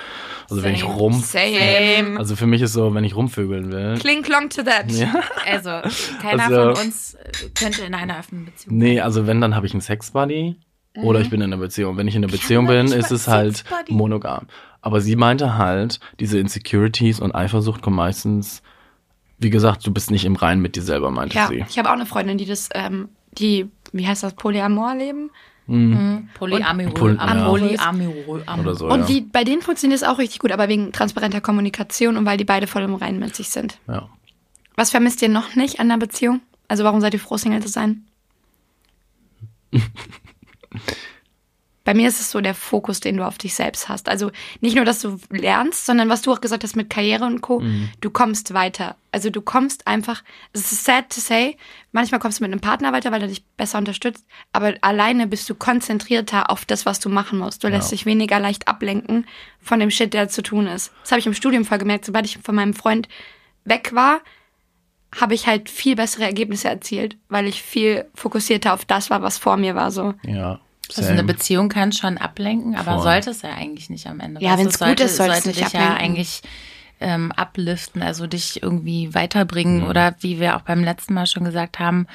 [0.51, 2.19] also wenn ich rum, Same.
[2.19, 3.97] also für mich ist so, wenn ich rumvögeln will.
[4.01, 4.91] Kling klong to that.
[4.91, 5.15] Ja.
[5.51, 5.71] Also,
[6.21, 9.67] keiner Also- von uns äh, könnte in einer offenen Beziehung Nee, also wenn, dann habe
[9.67, 10.57] ich einen Sex-Buddy
[11.03, 11.97] oder ich bin in einer Beziehung.
[11.97, 14.47] Wenn ich in einer Beziehung bin, ist es halt monogam.
[14.81, 18.63] Aber sie meinte halt, diese Insecurities und Eifersucht kommen meistens,
[19.39, 21.65] wie gesagt, du bist nicht im Reinen mit dir selber, meinte Ja, sie.
[21.69, 25.31] ich habe auch eine Freundin, die das, ähm, die, wie heißt das, Polyamor leben.
[25.67, 26.91] Polyamorö.
[26.91, 27.93] Poly- ja.
[28.61, 29.07] Oder so, Und ja.
[29.07, 32.45] die, bei denen funktioniert es auch richtig gut, aber wegen transparenter Kommunikation und weil die
[32.45, 33.79] beide voll im Reinen mit sich sind.
[33.89, 34.09] ja.
[34.77, 36.41] Was vermisst ihr noch nicht an der Beziehung?
[36.69, 38.05] Also warum seid ihr froh, Single zu sein?
[41.87, 44.09] Bei mir ist es so der Fokus, den du auf dich selbst hast.
[44.09, 44.31] Also
[44.63, 47.63] nicht nur, dass du lernst, sondern was du auch gesagt hast mit Karriere und Co.
[48.01, 48.97] Du kommst weiter.
[49.13, 50.23] Also du kommst einfach,
[50.55, 51.59] es ist sad to say,
[51.93, 55.51] manchmal kommst du mit einem Partner weiter, weil er dich besser unterstützt, aber alleine bist
[55.51, 57.63] du konzentrierter auf das, was du machen musst.
[57.63, 57.97] Du lässt Ja.
[57.97, 59.27] dich weniger leicht ablenken
[59.61, 60.91] von dem Shit, der zu tun ist.
[61.03, 62.07] Das habe ich im Studium voll gemerkt.
[62.07, 63.09] Sobald ich von meinem Freund
[63.67, 64.23] weg war,
[65.21, 69.37] habe ich halt viel bessere Ergebnisse erzielt, weil ich viel fokussierter auf das war, was
[69.37, 69.91] vor mir war.
[69.91, 70.15] So.
[70.25, 70.61] Ja.
[70.97, 71.25] Also eine.
[71.25, 73.03] Beziehung kann schon ablenken, aber Voll.
[73.03, 74.41] sollte es ja eigentlich nicht am Ende.
[74.43, 76.05] Ja, du, wenn's es gut sollte, ist, soll es sollte nicht dich ja ablenken.
[76.05, 76.43] eigentlich
[77.01, 81.79] ähm, upliften, also dich irgendwie weiterbringen oder wie wir auch beim letzten Mal schon gesagt
[81.79, 82.07] haben,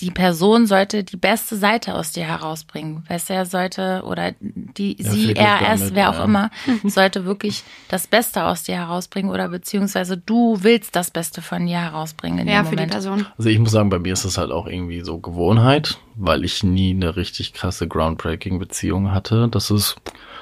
[0.00, 3.04] die Person sollte die beste Seite aus dir herausbringen.
[3.08, 6.24] Weißt du, er sollte oder die Ja, sie, er, es, wer auch ja.
[6.24, 6.50] immer,
[6.84, 11.80] sollte wirklich das Beste aus dir herausbringen oder beziehungsweise du willst das Beste von dir
[11.80, 12.92] herausbringen in Ja, dem für die Moment.
[12.92, 13.26] Person.
[13.36, 16.62] Also ich muss sagen, bei mir ist es halt auch irgendwie so Gewohnheit, weil ich
[16.62, 19.48] nie eine richtig krasse groundbreaking Beziehung hatte.
[19.50, 19.96] Das ist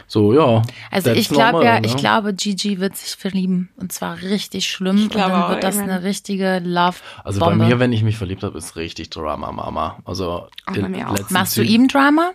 [0.09, 0.63] so, ja.
[0.91, 1.87] Also ich glaube ja, ne?
[1.87, 5.79] ich glaube, Gigi wird sich verlieben und zwar richtig schlimm und glaube dann wird das
[5.79, 7.67] eine richtige Love Also bei Bombe.
[7.67, 9.99] mir, wenn ich mich verliebt habe, ist richtig Drama Mama.
[10.05, 11.31] Also Auch bei mir auch.
[11.31, 12.31] Machst du ihm Drama?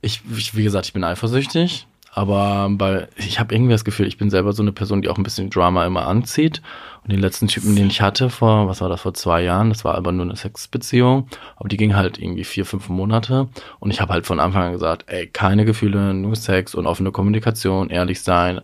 [0.00, 4.18] Ich, ich, wie gesagt, ich bin eifersüchtig, aber bei, ich habe irgendwie das Gefühl, ich
[4.18, 6.60] bin selber so eine Person, die auch ein bisschen Drama immer anzieht.
[7.02, 9.82] Und den letzten Typen, den ich hatte vor, was war das, vor zwei Jahren, das
[9.86, 13.48] war aber nur eine Sexbeziehung, aber die ging halt irgendwie vier, fünf Monate.
[13.80, 17.12] Und ich habe halt von Anfang an gesagt, ey, keine Gefühle, nur Sex und offene
[17.12, 18.60] Kommunikation, ehrlich sein.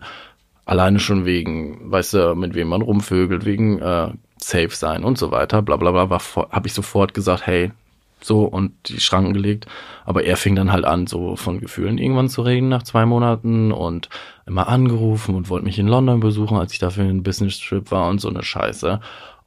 [0.67, 5.31] Alleine schon wegen, weißt du, mit wem man rumvögelt, wegen äh, safe sein und so
[5.31, 6.19] weiter, bla bla bla,
[6.51, 7.73] habe ich sofort gesagt, hey,
[8.20, 9.66] so und die Schranken gelegt.
[10.04, 13.72] Aber er fing dann halt an, so von Gefühlen irgendwann zu reden nach zwei Monaten
[13.72, 14.09] und
[14.46, 18.09] immer angerufen und wollte mich in London besuchen, als ich dafür in Business Trip war
[18.09, 19.00] und so eine Scheiße.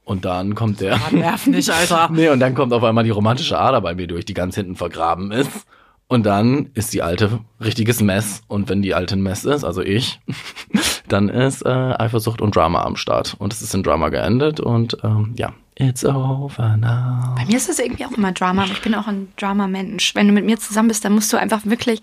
[0.04, 0.98] Und dann kommt der.
[1.12, 2.08] Nerv nicht, Alter.
[2.12, 4.74] nee, und dann kommt auf einmal die romantische Ader bei mir durch, die ganz hinten
[4.74, 5.66] vergraben ist.
[6.12, 8.42] Und dann ist die alte richtiges Mess.
[8.46, 10.20] Und wenn die alte ein Mess ist, also ich,
[11.08, 13.34] dann ist äh, Eifersucht und Drama am Start.
[13.38, 14.60] Und es ist in Drama geendet.
[14.60, 17.34] Und ähm, ja, it's over now.
[17.34, 20.14] Bei mir ist das irgendwie auch immer Drama, ich bin auch ein Drama-Mensch.
[20.14, 22.02] Wenn du mit mir zusammen bist, dann musst du einfach wirklich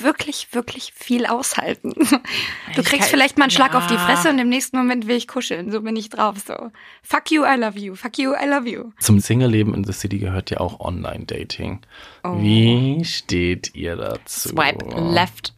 [0.00, 1.92] wirklich, wirklich viel aushalten.
[2.74, 3.78] Du kriegst kann, vielleicht mal einen Schlag ja.
[3.78, 5.70] auf die Fresse und im nächsten Moment will ich kuscheln.
[5.70, 6.36] So bin ich drauf.
[6.46, 6.70] So,
[7.02, 7.94] fuck you, I love you.
[7.94, 8.92] Fuck you, I love you.
[9.00, 11.80] Zum Single-Leben in the City gehört ja auch Online-Dating.
[12.22, 12.40] Oh.
[12.40, 14.50] Wie steht ihr dazu?
[14.50, 15.54] Swipe left.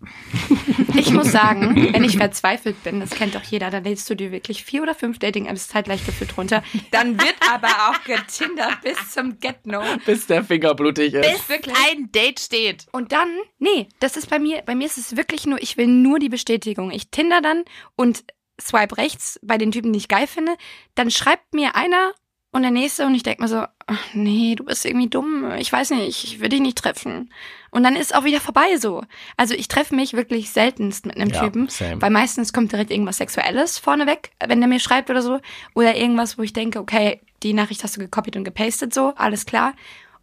[0.97, 4.33] Ich muss sagen, wenn ich verzweifelt bin, das kennt doch jeder, dann lädst du dir
[4.33, 6.63] wirklich vier oder fünf Dating-Apps zeitgleich geführt runter.
[6.91, 9.83] Dann wird aber auch getindert bis zum Get-No.
[10.07, 11.31] Bis der Finger blutig ist.
[11.31, 12.87] Bis wirklich ein Date steht.
[12.93, 15.87] Und dann, nee, das ist bei mir, bei mir ist es wirklich nur, ich will
[15.87, 16.91] nur die Bestätigung.
[16.91, 17.65] Ich tinder dann
[17.97, 18.25] und
[18.61, 20.53] swipe rechts bei den Typen, die ich geil finde.
[20.95, 22.13] Dann schreibt mir einer
[22.55, 25.53] und der nächste und ich denke mir so, ach nee, du bist irgendwie dumm.
[25.57, 27.33] Ich weiß nicht, ich will dich nicht treffen.
[27.71, 29.03] Und dann ist auch wieder vorbei so.
[29.39, 32.03] Also ich treffe mich wirklich seltenst mit einem ja, Typen, same.
[32.03, 35.41] weil meistens kommt direkt irgendwas Sexuelles vorneweg, wenn der mir schreibt oder so.
[35.75, 39.47] Oder irgendwas, wo ich denke, okay, die Nachricht hast du gekopiert und gepastet so, alles
[39.47, 39.73] klar.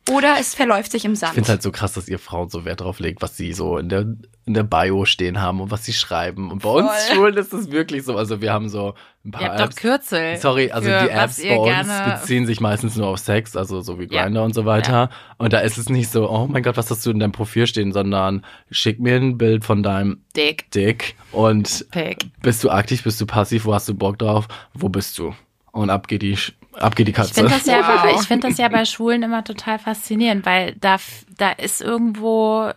[0.10, 1.32] Oder es verläuft sich im Sand.
[1.32, 3.78] Ich finde halt so krass, dass ihr Frauen so Wert drauf legt, was sie so
[3.78, 4.02] in der,
[4.46, 6.52] in der Bio stehen haben und was sie schreiben.
[6.52, 6.84] Und bei Voll.
[6.84, 8.16] uns Schulen ist es wirklich so.
[8.16, 9.76] Also wir haben so ein paar ihr habt Apps.
[9.76, 10.38] doch Kürzel.
[10.38, 14.08] Sorry, also die Apps bei uns beziehen sich meistens nur auf Sex, also so wie
[14.08, 14.46] Grinder ja.
[14.46, 14.92] und so weiter.
[14.92, 15.10] Ja.
[15.38, 17.68] Und da ist es nicht so, oh mein Gott, was hast du in deinem Profil
[17.68, 20.72] stehen, sondern schick mir ein Bild von deinem Dick.
[20.72, 22.26] Dick und Pick.
[22.42, 25.34] bist du aktiv, bist du passiv, wo hast du Bock drauf, wo bist du?
[25.72, 26.38] Und ab geht die
[26.74, 27.32] ab geht die Katze.
[27.32, 28.02] Ich finde das, ja wow.
[28.04, 30.98] bei, find das ja bei Schwulen immer total faszinierend, weil da,
[31.38, 32.72] da ist irgendwo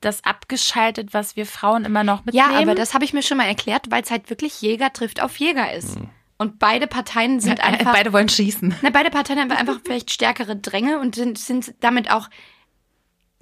[0.00, 2.52] das abgeschaltet, was wir Frauen immer noch mitnehmen.
[2.52, 5.22] Ja, aber das habe ich mir schon mal erklärt, weil es halt wirklich Jäger trifft
[5.22, 5.98] auf Jäger ist.
[5.98, 6.08] Mhm.
[6.38, 7.92] Und beide Parteien sind einfach.
[7.92, 8.74] Beide wollen schießen.
[8.80, 12.28] Na, beide Parteien haben einfach vielleicht stärkere Dränge und sind, sind damit auch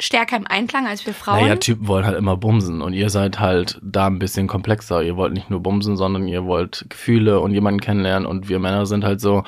[0.01, 1.43] stärker im Einklang als wir Frauen.
[1.43, 5.03] Naja, Typen wollen halt immer bumsen und ihr seid halt da ein bisschen komplexer.
[5.03, 8.87] Ihr wollt nicht nur bumsen, sondern ihr wollt Gefühle und jemanden kennenlernen und wir Männer
[8.87, 9.43] sind halt so,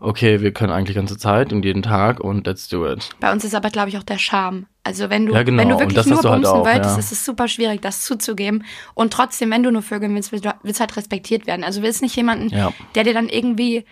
[0.00, 3.10] okay, wir können eigentlich ganze Zeit und jeden Tag und let's do it.
[3.20, 4.66] Bei uns ist aber, glaube ich, auch der Charme.
[4.82, 5.62] Also wenn du, ja, genau.
[5.62, 6.98] wenn du wirklich nur halt bumsen auch, wolltest, ja.
[6.98, 8.64] ist es super schwierig, das zuzugeben.
[8.92, 11.64] Und trotzdem, wenn du nur vögeln willst, willst du halt respektiert werden.
[11.64, 12.74] Also willst nicht jemanden, ja.
[12.94, 13.86] der dir dann irgendwie,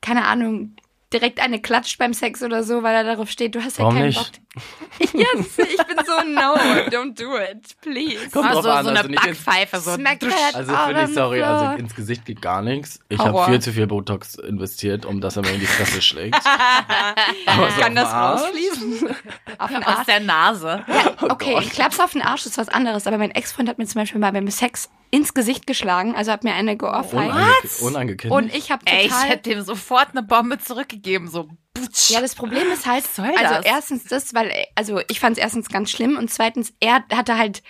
[0.00, 0.74] keine Ahnung,
[1.12, 3.96] direkt eine klatscht beim Sex oder so, weil er darauf steht, du hast ja Warum
[3.96, 4.18] keinen nicht?
[4.18, 4.41] Bock.
[4.98, 6.54] yes, ich bin so, no,
[6.90, 8.28] don't do it, please.
[8.30, 12.26] Kommt also an, so eine also Backpfeife, so Also finde ich, sorry, also ins Gesicht
[12.26, 13.00] geht gar nichts.
[13.08, 16.34] Ich habe viel zu viel Botox investiert, um dass er mir in die Fresse schlägt.
[17.46, 19.16] Aber so Kann das rausfließen?
[19.58, 20.84] auf den Aus der Nase.
[20.86, 23.78] Ja, oh okay, oh Klaps auf den Arsch ist was anderes, aber mein Ex-Freund hat
[23.78, 27.32] mir zum Beispiel mal beim Sex ins Gesicht geschlagen, also hat mir eine geohrfeigt.
[27.32, 28.30] Unange unangekündigt.
[28.30, 29.00] Und ich habe total...
[29.00, 31.48] Ey, ich hätte dem sofort eine Bombe zurückgegeben, so
[31.92, 32.10] Putsch.
[32.10, 35.90] Ja, das Problem ist halt, also erstens das, weil, also ich fand es erstens ganz
[35.90, 37.62] schlimm und zweitens, er hatte halt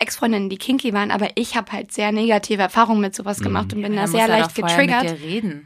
[0.00, 3.78] Ex-Freundinnen, die kinky waren, aber ich habe halt sehr negative Erfahrungen mit sowas gemacht mhm.
[3.78, 5.16] und bin ja, da sehr leicht getriggert.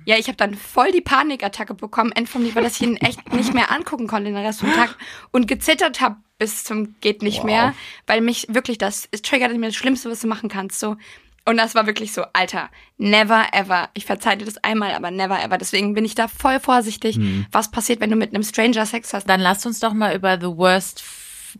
[0.04, 3.52] Ja, ich habe dann voll die Panikattacke bekommen, end vom weil ich ihn echt nicht
[3.52, 4.96] mehr angucken konnte den Rest vom Tag
[5.32, 7.44] und gezittert habe bis zum geht nicht wow.
[7.44, 7.74] mehr,
[8.06, 10.78] weil mich wirklich das es triggert mir das Schlimmste, was du machen kannst.
[10.78, 10.96] So
[11.44, 13.88] und das war wirklich so, Alter, never ever.
[13.94, 15.58] Ich verzeih dir das einmal, aber never ever.
[15.58, 17.46] Deswegen bin ich da voll vorsichtig, mhm.
[17.50, 19.28] was passiert, wenn du mit einem Stranger Sex hast.
[19.28, 21.02] Dann lasst uns doch mal über the worst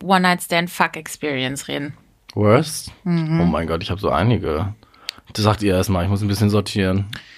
[0.01, 1.97] One-Night-Stand-Fuck-Experience reden.
[2.33, 2.91] Worst?
[3.03, 3.41] Mhm.
[3.41, 4.73] Oh mein Gott, ich habe so einige.
[5.33, 7.07] Das sagt ihr erstmal, ich muss ein bisschen sortieren.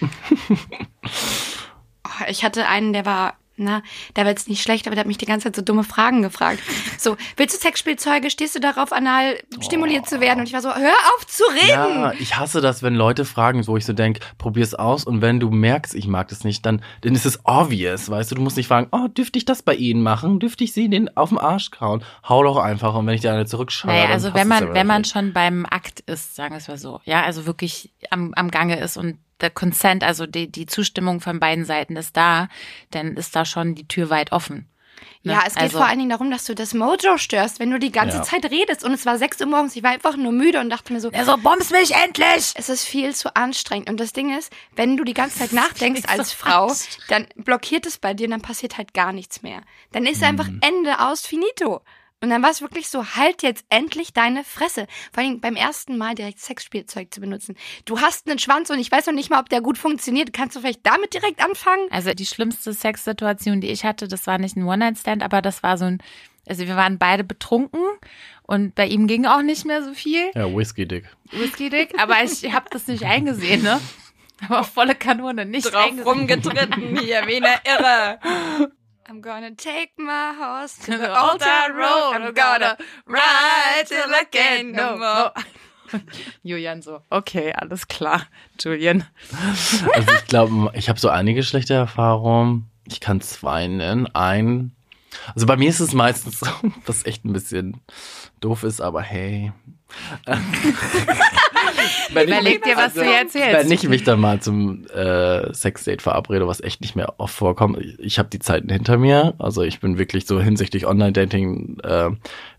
[2.04, 3.82] oh, ich hatte einen, der war na,
[4.14, 6.60] war jetzt nicht schlecht, aber der hat mich die ganze Zeit so dumme Fragen gefragt.
[6.98, 8.30] So, willst du Sexspielzeuge?
[8.30, 10.08] Stehst du darauf, anal stimuliert oh.
[10.08, 10.40] zu werden?
[10.40, 11.68] Und ich war so, hör auf zu reden!
[11.68, 15.40] Ja, ich hasse das, wenn Leute fragen, wo ich so denke, probier's aus und wenn
[15.40, 18.34] du merkst, ich mag das nicht, dann, dann ist es obvious, weißt du?
[18.34, 20.40] Du musst nicht fragen, oh, dürfte ich das bei Ihnen machen?
[20.40, 22.02] Dürfte ich Sie den auf den Arsch kauen?
[22.28, 23.92] Hau doch einfach und wenn ich dir eine zurückschaue.
[23.92, 27.00] Naja, also wenn man, wenn man schon beim Akt ist, sagen wir es mal so,
[27.04, 31.40] ja, also wirklich am, am Gange ist und der Consent, also die, die Zustimmung von
[31.40, 32.48] beiden Seiten ist da,
[32.90, 34.68] dann ist da schon die Tür weit offen.
[35.22, 35.32] Ne?
[35.32, 37.78] Ja, es geht also, vor allen Dingen darum, dass du das Mojo störst, wenn du
[37.78, 38.22] die ganze ja.
[38.22, 38.84] Zeit redest.
[38.84, 41.10] Und es war 6 Uhr morgens, ich war einfach nur müde und dachte mir so,
[41.10, 42.52] ja, so bombs mich endlich!
[42.54, 43.90] Es ist viel zu anstrengend.
[43.90, 46.72] Und das Ding ist, wenn du die ganze Zeit nachdenkst als Frau,
[47.08, 49.62] dann blockiert es bei dir und dann passiert halt gar nichts mehr.
[49.92, 50.28] Dann ist mhm.
[50.28, 51.82] einfach Ende aus finito.
[52.22, 54.86] Und dann war es wirklich so, halt jetzt endlich deine Fresse.
[55.12, 57.56] Vor allem beim ersten Mal direkt Sexspielzeug zu benutzen.
[57.84, 60.32] Du hast einen Schwanz und ich weiß noch nicht mal, ob der gut funktioniert.
[60.32, 61.86] Kannst du vielleicht damit direkt anfangen?
[61.90, 65.76] Also die schlimmste Sexsituation, die ich hatte, das war nicht ein One-Night-Stand, aber das war
[65.76, 66.02] so ein,
[66.48, 67.80] also wir waren beide betrunken
[68.44, 70.30] und bei ihm ging auch nicht mehr so viel.
[70.34, 71.04] Ja, Whisky Dick.
[71.32, 73.78] Whisky Dick, aber ich habe das nicht eingesehen, ne?
[74.48, 76.08] Aber volle Kanone, nicht Drauf eingesehen.
[76.08, 78.18] rumgetreten hier, wie eine Irre.
[79.08, 82.14] I'm gonna take my horse to the altar road.
[82.14, 85.32] I'm gonna ride till I can no more.
[86.44, 88.22] Julian so, okay, alles klar,
[88.58, 89.04] Julian.
[89.94, 92.68] Also ich glaube, ich habe so einige schlechte Erfahrungen.
[92.88, 94.08] Ich kann zwei nennen.
[94.12, 94.72] Ein,
[95.34, 96.48] also bei mir ist es meistens so,
[96.86, 97.80] was echt ein bisschen
[98.40, 99.52] doof ist, aber hey.
[102.12, 103.84] Wenn Überleg dir, was du jetzt Wenn erzählst.
[103.84, 107.98] ich mich dann mal zum äh, Sexdate verabrede, was echt nicht mehr oft vorkommt, ich,
[107.98, 109.34] ich habe die Zeiten hinter mir.
[109.38, 112.10] Also ich bin wirklich so hinsichtlich Online-Dating äh,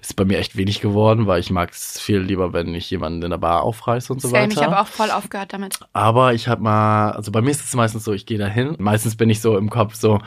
[0.01, 3.23] ist bei mir echt wenig geworden, weil ich mag es viel lieber, wenn ich jemanden
[3.23, 4.61] in der Bar aufreiße und so Same, weiter.
[4.61, 5.79] ich habe auch voll aufgehört damit.
[5.93, 8.75] Aber ich habe mal, also bei mir ist es meistens so, ich gehe da hin.
[8.79, 10.19] Meistens bin ich so im Kopf so,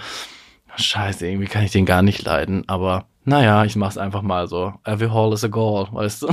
[0.77, 2.65] scheiße, irgendwie kann ich den gar nicht leiden.
[2.69, 4.73] Aber naja, ich mach's einfach mal so.
[4.85, 6.27] Every hole is a goal, weißt du?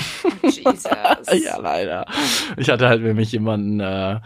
[0.44, 0.84] Jesus.
[1.44, 2.06] ja, leider.
[2.56, 4.20] Ich hatte halt nämlich jemanden, äh,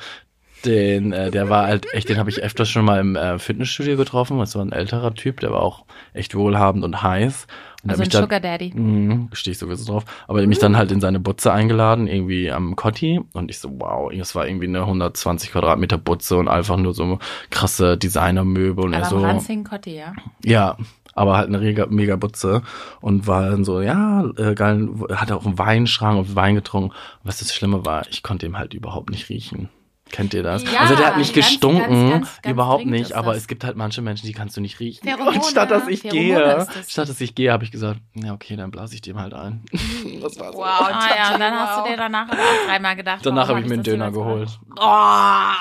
[0.66, 3.98] den, äh, der war halt echt, den habe ich öfters schon mal im äh, Fitnessstudio
[3.98, 4.40] getroffen.
[4.40, 7.48] Das war ein älterer Typ, der war auch echt wohlhabend und heiß.
[7.84, 8.72] Und der Also ein dann, Sugar Daddy.
[8.76, 10.06] Mhm, stehe ich sowieso drauf.
[10.28, 13.22] Aber er hat mich dann halt in seine Butze eingeladen, irgendwie am Kotti.
[13.34, 17.18] Und ich so, wow, das war irgendwie eine 120 Quadratmeter Butze und einfach nur so
[17.50, 18.86] krasse Designermöbel.
[18.86, 20.14] Und er Aber so, am Ranzing Kotti, ja.
[20.46, 20.78] ja,
[21.14, 22.62] aber halt eine mega, mega Butze.
[23.02, 26.92] Und war dann so, ja, äh, geil, hat auch einen Weinschrank und Wein getrunken.
[26.92, 29.70] Und was das Schlimme war, ich konnte ihm halt überhaupt nicht riechen.
[30.12, 30.70] Kennt ihr das?
[30.70, 33.64] Ja, also der hat nicht ganz, gestunken, ganz, ganz, ganz überhaupt nicht, aber es gibt
[33.64, 35.08] halt manche Menschen, die kannst du nicht riechen.
[35.08, 35.38] Pheromone.
[35.38, 38.58] Und statt dass ich Pheromone gehe, statt dass ich gehe, habe ich gesagt, ja okay,
[38.58, 39.64] dann blase ich dem halt ein.
[40.22, 40.60] Das war so.
[40.60, 41.90] Wow, Ah ja, und dann hast du wow.
[41.90, 43.26] dir danach aber auch dreimal gedacht.
[43.26, 44.60] Danach habe ich mir einen Döner geholt.
[44.78, 45.56] Alter.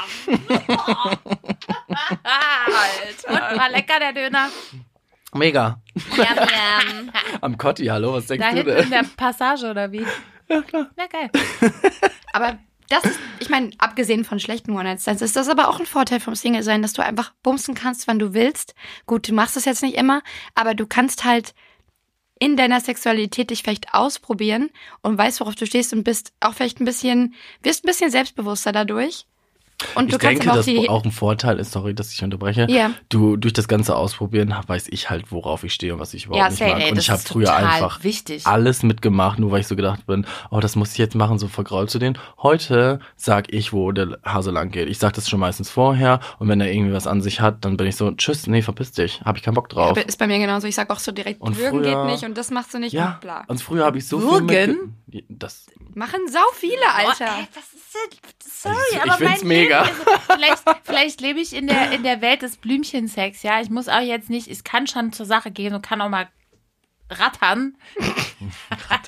[3.53, 4.49] Und war lecker der Döner.
[5.35, 5.81] Mega.
[6.17, 7.11] Yum, yum.
[7.41, 8.91] Am Kotti, hallo, was denkst Da du hinten in denn?
[8.91, 10.05] der Passage oder wie?
[10.49, 10.91] Ja, klar.
[10.99, 11.31] Ja, geil.
[12.33, 16.19] Aber das ist, ich meine, abgesehen von schlechten One-Night-Stands, ist das aber auch ein Vorteil
[16.19, 18.75] vom Single-Sein, dass du einfach bumsen kannst, wann du willst.
[19.07, 20.23] Gut, du machst es jetzt nicht immer,
[20.57, 21.55] aber du kannst halt
[22.41, 24.71] in deiner Sexualität dich vielleicht ausprobieren
[25.03, 28.73] und weißt, worauf du stehst und bist auch vielleicht ein bisschen, wirst ein bisschen selbstbewusster
[28.73, 29.27] dadurch.
[29.95, 32.13] Und Ich du kannst denke, aber auch dass die, auch ein Vorteil ist, sorry, dass
[32.13, 32.67] ich unterbreche.
[32.69, 32.91] Ja.
[33.09, 36.45] Du durch das ganze Ausprobieren weiß ich halt, worauf ich stehe und was ich überhaupt
[36.45, 36.83] Ja, nicht mag.
[36.83, 38.47] Ey, und das ich habe früher einfach wichtig.
[38.47, 41.49] alles mitgemacht, nur weil ich so gedacht bin, oh, das muss ich jetzt machen, so
[41.49, 42.19] vergrault zu denen.
[42.43, 44.89] Heute sag ich, wo der Hase lang geht.
[44.89, 47.77] Ich sag das schon meistens vorher und wenn er irgendwie was an sich hat, dann
[47.77, 49.97] bin ich so, tschüss, nee, verpiss dich, habe ich keinen Bock drauf.
[49.97, 50.67] ist bei mir genauso.
[50.67, 52.93] Ich sag auch so direkt, Und würgen früher- geht nicht und das machst du nicht
[52.93, 53.45] ja, und bla.
[53.47, 54.95] und früher habe ich so Würgen?
[55.11, 57.25] viel das Machen sau viele, Alter.
[57.25, 58.63] Boah, ey, was ist?
[58.63, 59.70] Sorry, Ich aber find's mein mega.
[59.71, 63.61] Leben ist- vielleicht, vielleicht lebe ich in der, in der Welt des Blümchensex, ja.
[63.61, 66.29] Ich muss auch jetzt nicht, ich kann schon zur Sache gehen und kann auch mal
[67.11, 67.77] rattern.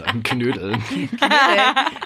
[0.04, 0.76] Ein Knödel.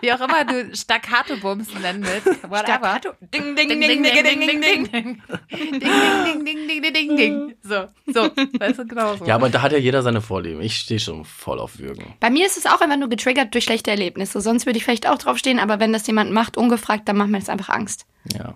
[0.00, 2.42] Wie auch immer du Staccato-Bumsen nennen willst.
[2.44, 2.98] Whatever.
[2.98, 3.10] Staccato.
[3.20, 4.90] Ding, ding, ding, ding, ding, ding, ding, ding.
[4.90, 5.22] ding.
[5.50, 7.54] Ding, ding, ding, ding, ding, ding, ding.
[7.62, 8.30] So, so.
[8.58, 9.24] Weißt du, genau so.
[9.24, 10.60] Ja, aber da hat ja jeder seine Vorlieben.
[10.60, 12.14] Ich stehe schon voll auf Würgen.
[12.20, 14.40] Bei mir ist es auch einfach nur getriggert durch schlechte Erlebnisse.
[14.40, 17.38] Sonst würde ich vielleicht auch draufstehen, aber wenn das jemand macht, ungefragt, dann macht mir
[17.38, 18.06] das einfach Angst.
[18.32, 18.54] Ja.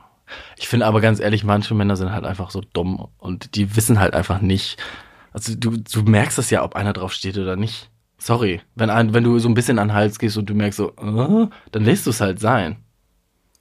[0.56, 3.98] Ich finde aber ganz ehrlich, manche Männer sind halt einfach so dumm und die wissen
[3.98, 4.76] halt einfach nicht.
[5.32, 7.90] Also du, du merkst das ja, ob einer drauf steht oder nicht.
[8.18, 8.60] Sorry.
[8.74, 10.90] Wenn, ein, wenn du so ein bisschen an den Hals gehst und du merkst so,
[10.90, 12.76] äh, dann lässt du es halt sein.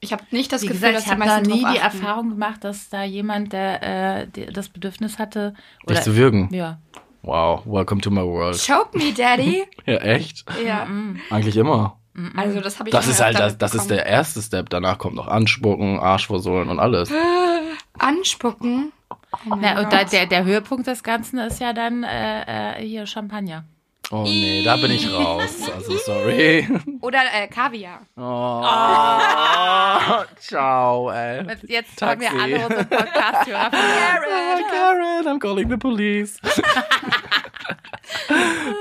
[0.01, 1.77] Ich habe nicht das Wie Gefühl, gesagt, dass ich habe da nie die.
[1.77, 5.53] Erfahrung gemacht, dass da jemand, der äh, das Bedürfnis hatte,
[5.89, 6.49] Dich zu würgen.
[6.53, 6.79] Ja.
[7.21, 8.58] Wow, welcome to my world.
[8.65, 9.65] Choke me, Daddy.
[9.86, 10.45] Ja, echt?
[10.65, 10.88] ja.
[11.29, 11.97] Eigentlich immer.
[12.36, 14.69] Also das habe ich Das auch ist halt das, das ist der erste Step.
[14.69, 17.12] Danach kommt noch Anspucken, Arschversohlen und alles.
[17.97, 18.91] Anspucken.
[19.31, 23.05] Oh Na, und da, der, der Höhepunkt des Ganzen ist ja dann äh, äh, hier
[23.05, 23.65] Champagner.
[24.11, 25.69] Oh nee, da bin ich raus.
[25.71, 26.67] Also sorry.
[27.01, 28.07] Oder äh, Kaviar.
[28.17, 28.63] Oh.
[30.39, 31.45] Ciao, ey.
[31.47, 32.43] Jetzt, jetzt haben wir Taxi.
[32.43, 36.39] alle unsere Podcast-Hörer Ah, Karen, I'm calling the police.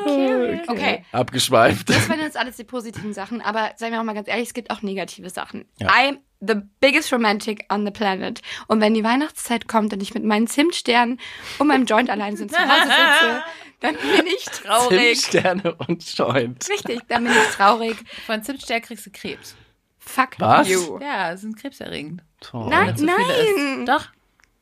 [0.07, 0.63] okay.
[0.67, 1.05] Okay.
[1.13, 1.91] Abgeschweift.
[1.91, 4.55] Das waren jetzt alles die positiven Sachen, aber seien wir auch mal ganz ehrlich, es
[4.55, 5.67] gibt auch negative Sachen.
[5.79, 5.89] Ja.
[5.89, 8.41] I'm the biggest romantic on the planet.
[8.67, 11.21] Und wenn die Weihnachtszeit kommt und ich mit meinen Zimtsternen
[11.59, 13.43] und meinem Joint allein so zu Hause sitze,
[13.81, 15.21] dann bin ich traurig.
[15.21, 16.69] Zimtsterne und Joint.
[16.69, 17.97] Richtig, dann bin ich traurig.
[18.27, 19.55] Von Zimtstern kriegst du Krebs.
[19.99, 20.69] Fuck Was?
[20.69, 20.99] you.
[21.01, 22.23] Ja, sind krebserregend.
[22.41, 22.69] Toll.
[22.71, 23.85] Nein, nein.
[23.85, 24.07] Doch.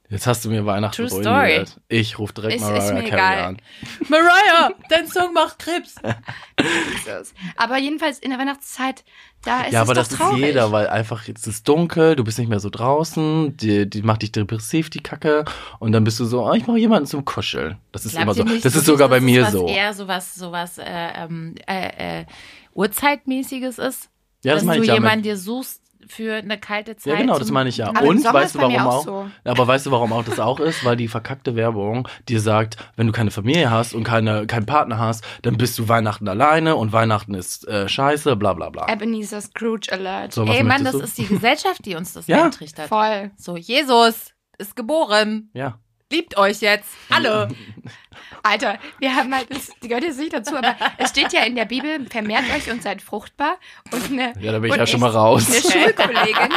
[0.08, 1.24] Jetzt hast du mir Weihnachten True story.
[1.24, 1.80] ruiniert.
[1.88, 3.44] Ich rufe direkt Ist- Mariah Carey egal.
[3.44, 3.56] an.
[4.08, 5.96] Mariah, dein Song macht Krebs.
[7.56, 9.04] Aber jedenfalls in der Weihnachtszeit,
[9.44, 10.40] da ist ja, es aber doch das traurig.
[10.40, 14.02] ist jeder, weil einfach jetzt ist dunkel, du bist nicht mehr so draußen, die, die
[14.02, 15.44] macht dich depressiv, die Kacke,
[15.78, 17.78] und dann bist du so, ah, ich brauche jemanden zum Kuscheln.
[17.92, 18.42] Das ist immer so.
[18.42, 19.66] Glaubt nicht das ist sogar bei mir so.
[19.68, 22.26] Eher sowas, sowas äh, ähm, äh, äh,
[22.74, 24.08] Uhrzeitmäßiges ist.
[24.44, 27.12] Ja, das dass du jemanden dir suchst für eine kalte Zeit.
[27.14, 27.88] Ja, genau, das meine ich ja.
[27.88, 29.04] Aber Und weißt du, warum auch auch?
[29.04, 29.30] so.
[29.44, 30.84] Aber weißt du, warum auch das auch ist?
[30.84, 34.98] Weil die verkackte Werbung dir sagt, wenn du keine Familie hast und keine, keinen Partner
[34.98, 38.86] hast, dann bist du Weihnachten alleine und Weihnachten ist äh, scheiße, bla bla bla.
[38.92, 40.32] Ebenezer Scrooge Alert.
[40.32, 41.00] So, Ey, Mann, das du?
[41.00, 42.44] ist die Gesellschaft, die uns das Ja.
[42.44, 42.88] eintrichtert.
[42.88, 43.30] Voll.
[43.36, 45.50] So, Jesus ist geboren.
[45.54, 45.78] Ja.
[46.12, 46.88] Liebt euch jetzt.
[47.10, 47.48] Alle.
[48.42, 51.64] Alter, wir haben halt, das gehört jetzt nicht dazu, aber es steht ja in der
[51.64, 53.56] Bibel, vermehrt euch und seid fruchtbar.
[53.90, 55.46] Und eine, Ja, da bin ich ja schon mal raus.
[55.48, 56.52] Eine Schulkollegin,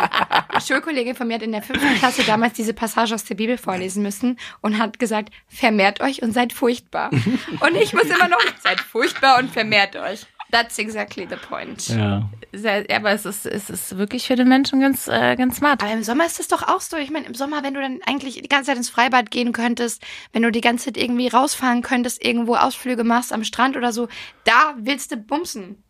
[0.49, 3.57] eine Schulkollegin von mir hat in der fünften Klasse damals diese Passage aus der Bibel
[3.57, 7.09] vorlesen müssen und hat gesagt, vermehrt euch und seid furchtbar.
[7.11, 10.27] Und ich muss immer noch, seid furchtbar und vermehrt euch.
[10.51, 11.87] That's exactly the point.
[11.89, 12.27] Ja.
[12.51, 15.83] Sehr- Aber es ist, es ist wirklich für den Menschen ganz, äh, ganz smart.
[15.83, 16.97] Aber im Sommer ist das doch auch so.
[16.97, 20.03] Ich meine, im Sommer, wenn du dann eigentlich die ganze Zeit ins Freibad gehen könntest,
[20.33, 24.07] wenn du die ganze Zeit irgendwie rausfahren könntest, irgendwo Ausflüge machst am Strand oder so,
[24.43, 25.83] da willst du bumsen.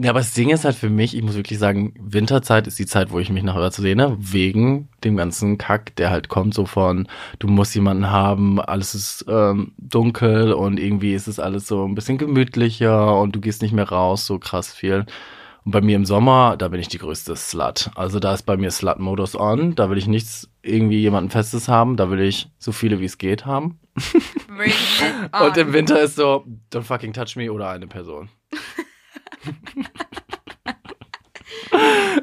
[0.00, 2.86] Ja, aber das Ding ist halt für mich, ich muss wirklich sagen, Winterzeit ist die
[2.86, 6.66] Zeit, wo ich mich nach Örze sehne, wegen dem ganzen Kack, der halt kommt so
[6.66, 7.08] von,
[7.40, 11.96] du musst jemanden haben, alles ist ähm, dunkel und irgendwie ist es alles so ein
[11.96, 15.04] bisschen gemütlicher und du gehst nicht mehr raus, so krass viel.
[15.64, 17.90] Und bei mir im Sommer, da bin ich die größte Slut.
[17.96, 21.96] Also da ist bei mir Slut-Modus on, da will ich nichts irgendwie jemanden Festes haben,
[21.96, 23.80] da will ich so viele wie es geht haben.
[25.44, 28.28] Und im Winter ist so, don't fucking touch me oder eine Person.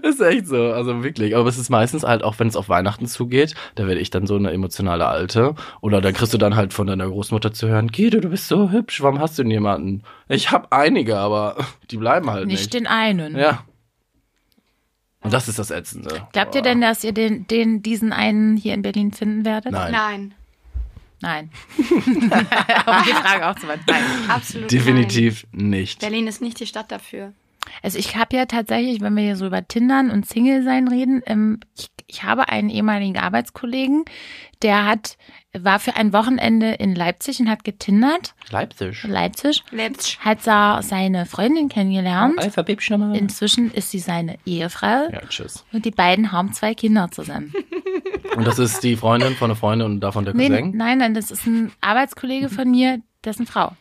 [0.01, 1.35] ist echt so, also wirklich.
[1.35, 4.27] Aber es ist meistens halt auch, wenn es auf Weihnachten zugeht, da werde ich dann
[4.27, 5.55] so eine emotionale Alte.
[5.81, 8.71] Oder dann kriegst du dann halt von deiner Großmutter zu hören, Guido, du bist so
[8.71, 10.03] hübsch, warum hast du denn jemanden?
[10.27, 11.57] Ich habe einige, aber
[11.91, 12.73] die bleiben halt Nicht nicht.
[12.73, 13.37] den einen.
[13.37, 13.63] Ja.
[15.21, 16.27] Und das ist das Ätzende.
[16.33, 16.69] Glaubt ihr Boah.
[16.69, 19.71] denn, dass ihr den, den, diesen einen hier in Berlin finden werdet?
[19.71, 19.91] Nein.
[19.91, 20.33] Nein,
[21.21, 21.49] Nein.
[21.77, 23.85] um die Frage auch zu beantworten.
[23.87, 24.29] Nein.
[24.29, 26.01] absolut Definitiv nicht.
[26.01, 26.11] Nein.
[26.11, 27.33] Berlin ist nicht die Stadt dafür.
[27.83, 31.59] Also ich habe ja tatsächlich, wenn wir hier so über Tindern und Single-Sein reden, ähm,
[31.77, 34.05] ich, ich habe einen ehemaligen Arbeitskollegen,
[34.61, 35.17] der hat,
[35.53, 38.35] war für ein Wochenende in Leipzig und hat getindert.
[38.49, 39.03] Leipzig.
[39.03, 39.63] Leipzig.
[39.71, 40.19] Leipzig.
[40.19, 42.35] Hat da seine Freundin kennengelernt.
[42.89, 43.17] Nochmal.
[43.17, 45.09] Inzwischen ist sie seine Ehefrau.
[45.11, 45.65] Ja, tschüss.
[45.73, 47.53] Und die beiden haben zwei Kinder zusammen.
[48.35, 50.75] Und das ist die Freundin von einer Freundin und davon der Nee, Cousin?
[50.75, 53.71] nein, nein, das ist ein Arbeitskollege von mir, dessen Frau.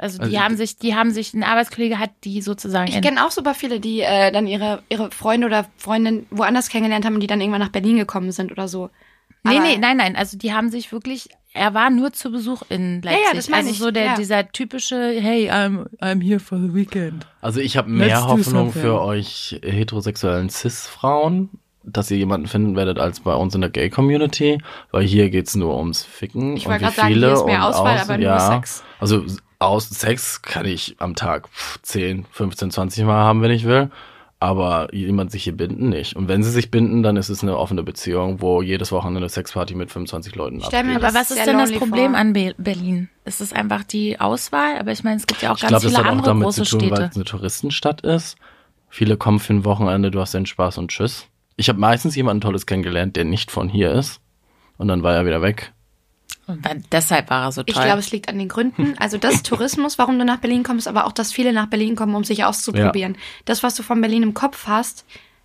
[0.00, 3.26] Also die Also- haben sich, die haben sich, ein Arbeitskollege hat die sozusagen Ich kenne
[3.26, 7.20] auch super viele, die äh, dann ihre, ihre Freunde oder Freundin woanders kennengelernt haben und
[7.20, 8.90] die dann irgendwann nach Berlin gekommen sind oder so.
[9.44, 10.16] Nee, Aber- nee, nein, nein.
[10.16, 11.28] Also die haben sich wirklich.
[11.54, 13.32] Er war nur zu Besuch in ja, Leipzig.
[13.34, 14.14] das meine also ich, so der ja.
[14.16, 17.26] dieser typische Hey, I'm I'm here for the weekend.
[17.40, 21.48] Also ich habe mehr Let's Hoffnung für euch heterosexuellen Cis-Frauen,
[21.82, 24.58] dass ihr jemanden finden werdet als bei uns in der Gay-Community,
[24.92, 27.46] weil hier geht's nur ums Ficken Ich und wollte wie gerade sagen, viele hier ist
[27.46, 28.52] mehr und Auswahl, aus, aber nur ja.
[28.52, 28.84] Sex.
[29.00, 29.24] Also
[29.58, 33.90] aus Sex kann ich am Tag pff, 10, 15, 20 Mal haben, wenn ich will.
[34.40, 36.14] Aber jemand sich hier binden nicht.
[36.14, 39.28] Und wenn sie sich binden, dann ist es eine offene Beziehung, wo jedes Wochenende eine
[39.28, 41.02] Sexparty mit 25 Leuten stell mir abgeht.
[41.02, 42.20] Das Aber was ist denn das Problem vor.
[42.20, 43.08] an Be Berlin?
[43.24, 44.78] Ist es einfach die Auswahl?
[44.78, 46.28] Aber ich meine, es gibt ja auch Ich ganz glaube, das viele hat auch andere
[46.28, 47.10] damit große zu tun, weil Städte.
[47.10, 48.36] es eine Touristenstadt ist.
[48.88, 51.26] Viele kommen für ein Wochenende, du hast deinen Spaß und tschüss.
[51.56, 54.20] Ich habe meistens jemanden Tolles kennengelernt, der nicht von hier ist.
[54.76, 55.72] Und dann war er wieder weg.
[56.48, 57.74] Und deshalb war er so toll.
[57.76, 58.94] Ich glaube, es liegt an den Gründen.
[58.98, 62.14] Also das Tourismus, warum du nach Berlin kommst, aber auch, dass viele nach Berlin kommen,
[62.14, 63.16] um sich auszuprobieren.
[63.44, 65.04] Das, was du von Berlin im Kopf hast,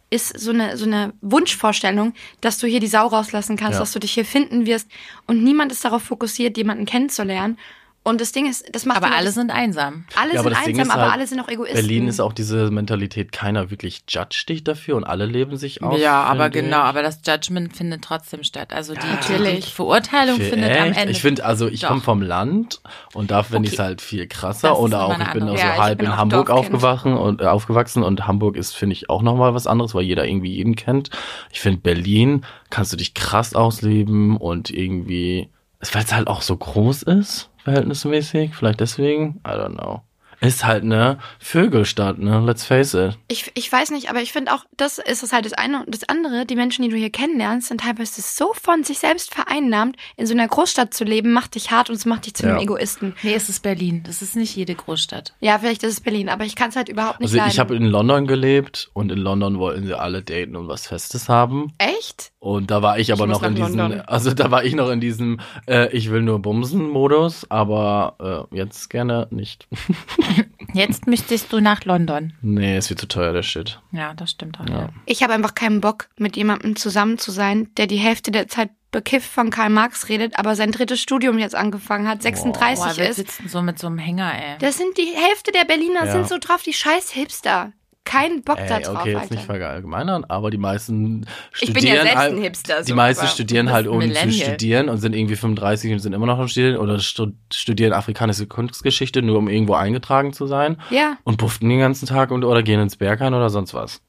[0.09, 3.79] ist so eine, so eine Wunschvorstellung, dass du hier die Sau rauslassen kannst, Ja.
[3.79, 4.87] dass du dich hier finden wirst.
[5.27, 7.57] Und niemand ist darauf fokussiert, jemanden kennenzulernen.
[8.05, 10.03] Und das Ding ist, das macht aber alle das- sind einsam.
[10.19, 11.75] alle Ja, sind einsam, ist aber halt, alle sind auch Egoisten.
[11.75, 15.99] Berlin ist auch diese Mentalität, keiner wirklich judge dich dafür und alle leben sich aus.
[16.01, 16.83] ja, aber genau, ich.
[16.83, 18.73] aber das Judgment findet trotzdem statt.
[18.73, 19.73] Also die, die, die natürlich.
[19.73, 20.91] Verurteilung Für findet am?
[20.91, 21.11] Ende.
[21.11, 22.81] Ich finde, also ich komme vom Land
[23.13, 23.87] und da finde ich es Okay.
[23.87, 24.69] halt viel krasser.
[24.69, 26.47] Das ist Und nochmal auch, ich bin andere- auch so Ja, halb bin in Hamburg
[26.47, 26.73] Dorfkind.
[26.75, 30.25] aufgewachen und äh, aufgewachsen und Hamburg ist, finde ich, auch nochmal was anderes, weil jeder
[30.27, 31.09] irgendwie jeden kennt.
[31.53, 35.47] Ich finde, Berlin kannst du dich krass ausleben und irgendwie,
[35.93, 40.01] weil es halt auch so groß ist, verhältnismäßig, vielleicht deswegen, I don't know.
[40.43, 42.41] Ist halt eine Vögelstadt, ne?
[42.45, 43.17] Let's face it.
[43.29, 45.85] Ich, ich weiß nicht, aber ich finde auch, das ist es halt das eine.
[45.85, 49.33] Und das andere, die Menschen, die du hier kennenlernst, sind teilweise so von sich selbst
[49.33, 49.95] vereinnahmt.
[50.17, 52.57] In so einer Großstadt zu leben, macht dich hart und es macht dich zu einem
[52.57, 52.63] Ja.
[52.63, 53.15] Egoisten.
[53.23, 54.03] Nee, es ist Berlin.
[54.05, 55.33] Das ist nicht jede Großstadt.
[55.39, 57.75] Ja, vielleicht ist es Berlin, aber ich kann es halt überhaupt nicht Also ich habe
[57.75, 61.71] in London gelebt und in London wollten sie alle daten und was Festes haben.
[61.77, 62.31] Echt?
[62.39, 64.01] Und da war ich aber muss noch in diesem, London.
[64.01, 68.89] also da war ich noch in diesem, äh, ich will nur Bumsen-Modus, aber äh, jetzt
[68.89, 69.67] gerne nicht.
[70.73, 72.33] Jetzt müsstest du nach London.
[72.41, 73.79] nee, ist viel zu teuer, der Shit.
[73.91, 74.67] Ja, das stimmt auch.
[74.67, 74.89] Ja.
[75.05, 78.69] Ich habe einfach keinen Bock, mit jemandem zusammen zu sein, der die Hälfte der Zeit
[78.91, 83.09] bekifft von Karl Marx redet, aber sein drittes Studium jetzt angefangen hat, 36 Boah, wir
[83.09, 83.15] ist.
[83.15, 84.57] sitzen so mit so einem Hänger, ey.
[84.59, 86.11] Das sind die Hälfte der Berliner Ja.
[86.11, 87.71] sind so drauf, die scheiß Hipster.
[88.05, 89.35] Kein Bock da Ey, drauf, okay, jetzt Alter.
[89.35, 92.95] nicht verallgemeinern, aber die meisten Ich studieren bin ja selbst halt, ein Hipster, Die so,
[92.95, 96.47] meisten studieren halt, um zu studieren und sind irgendwie 35 und sind immer noch am
[96.49, 101.69] Studieren oder stu studieren afrikanische Kunstgeschichte, nur um irgendwo eingetragen zu sein Ja, und buften
[101.69, 104.01] den ganzen Tag und oder gehen ins Berghain oder sonst was.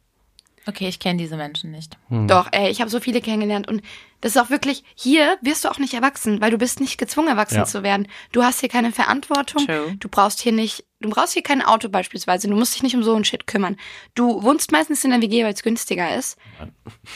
[0.66, 1.97] Okay, ich kenne diese Menschen nicht.
[2.09, 3.82] doch, ey, ich habe so viele kennengelernt und
[4.25, 7.29] das ist auch wirklich, hier wirst du auch nicht erwachsen, weil du bist nicht gezwungen,
[7.29, 7.64] erwachsen Ja.
[7.66, 8.09] zu werden.
[8.33, 9.97] Du hast hier keine Verantwortung, True.
[10.01, 13.03] du brauchst hier nicht, du brauchst hier kein Auto beispielsweise, du musst dich nicht um
[13.03, 13.77] so ein Shit kümmern.
[14.14, 16.39] Du wohnst meistens in der WG, weil es günstiger ist.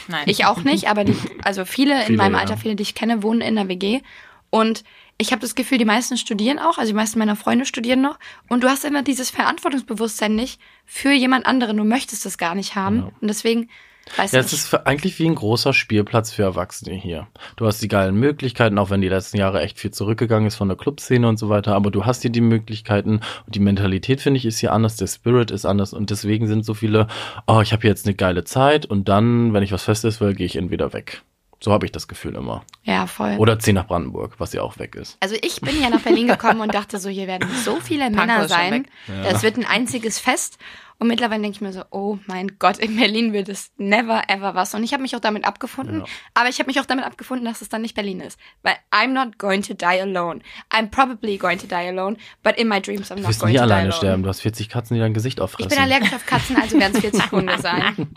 [0.09, 0.25] Nein.
[0.27, 2.41] Ich auch nicht, aber die, also viele, in Viele, meinem ja.
[2.41, 4.03] Alter, viele, die ich kenne, wohnen in der WG.
[4.51, 4.85] Und
[5.17, 8.19] ich habe das Gefühl, die meisten studieren auch, also die meisten meiner Freunde studieren noch.
[8.51, 11.79] Und du hast immer dieses Verantwortungsbewusstsein nicht für jemand anderen.
[11.79, 13.05] Du möchtest das gar nicht haben.
[13.21, 13.71] Und deswegen,
[14.17, 17.27] weiß Ja, es ist eigentlich wie ein großer Spielplatz für Erwachsene hier.
[17.57, 20.69] Du hast die geilen Möglichkeiten, auch wenn die letzten Jahre echt viel zurückgegangen ist von
[20.69, 24.39] der Clubszene und so weiter, aber du hast hier die Möglichkeiten und die Mentalität, finde
[24.39, 27.07] ich, ist hier anders, der Spirit ist anders und deswegen sind so viele,
[27.47, 30.47] oh, ich habe jetzt eine geile Zeit und dann, wenn ich was Festes will, gehe
[30.47, 31.23] ich entweder weg.
[31.61, 32.63] So habe ich das Gefühl immer.
[32.85, 33.35] Ja, voll.
[33.39, 35.17] Oder zieh nach Brandenburg, was ja auch weg ist.
[35.19, 38.47] Also ich bin ja nach Berlin gekommen und dachte so, hier werden so viele Männer
[38.47, 38.85] sein.
[38.85, 39.25] weg.
[39.25, 40.59] Das wird ein einziges Fest.
[41.01, 44.57] Und mittlerweile denke ich mir so, oh mein Gott, in Berlin wird es never ever
[44.57, 44.75] was.
[44.75, 46.01] Und ich habe mich auch damit abgefunden.
[46.01, 46.07] Ja.
[46.35, 48.37] Aber ich habe mich auch damit abgefunden, dass es dann nicht Berlin ist.
[48.65, 50.41] Weil I'm not going to die alone.
[50.73, 52.17] I'm probably going to die alone.
[52.43, 53.93] But in my dreams I'm Du not wirst going to die alleine alone.
[53.97, 54.23] sterben.
[54.25, 55.69] Du hast 40 Katzen, die dein Gesicht Ich auffressen.
[55.71, 58.09] bin allergisch auf Katzen, also werden es 40 Hunde sein.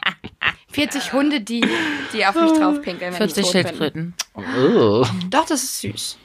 [0.71, 1.63] 40 Hunde, die,
[2.13, 3.63] die auf mich draufpinkeln, wenn 40 ich tot bin.
[3.67, 4.13] Schildkröten.
[4.33, 5.05] Oh.
[5.29, 6.17] Doch, das ist süß.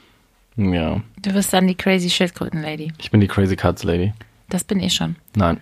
[0.55, 2.93] Ja, Du wirst dann die crazy Schildkröten-Lady.
[2.97, 4.13] ich bin die Crazy Cuts Lady.
[4.49, 5.17] Das bin ich schon.
[5.35, 5.59] Nein.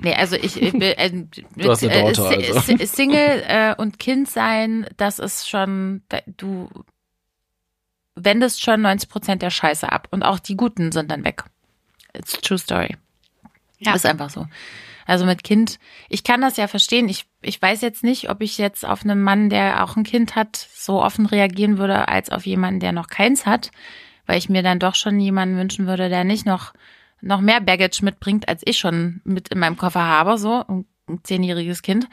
[0.00, 1.10] Nee, also ich, ich bin äh,
[1.56, 2.60] Du hast eine äh, Daughter, Si- also.
[2.60, 6.68] Si- Single äh, und Kind sein, das ist schon, da- du
[8.14, 11.44] wendest schon 90 Prozent der Scheiße ab und auch die Guten sind dann weg.
[12.14, 12.96] It's a true story.
[13.78, 13.94] Ja.
[13.94, 14.46] Ist einfach so.
[15.06, 17.08] Also mit Kind, ich kann das ja verstehen.
[17.08, 20.36] Ich, ich weiß jetzt nicht, ob ich jetzt auf einen Mann, der auch ein Kind
[20.36, 23.72] hat, so offen reagieren würde, als auf jemanden, der noch keins hat,
[24.26, 26.72] weil ich mir dann doch schon jemanden wünschen würde, der nicht noch,
[27.22, 30.84] noch mehr Baggage mitbringt, als ich schon mit in meinem Koffer habe, so ein,
[31.24, 32.08] zehnjähriges Kind.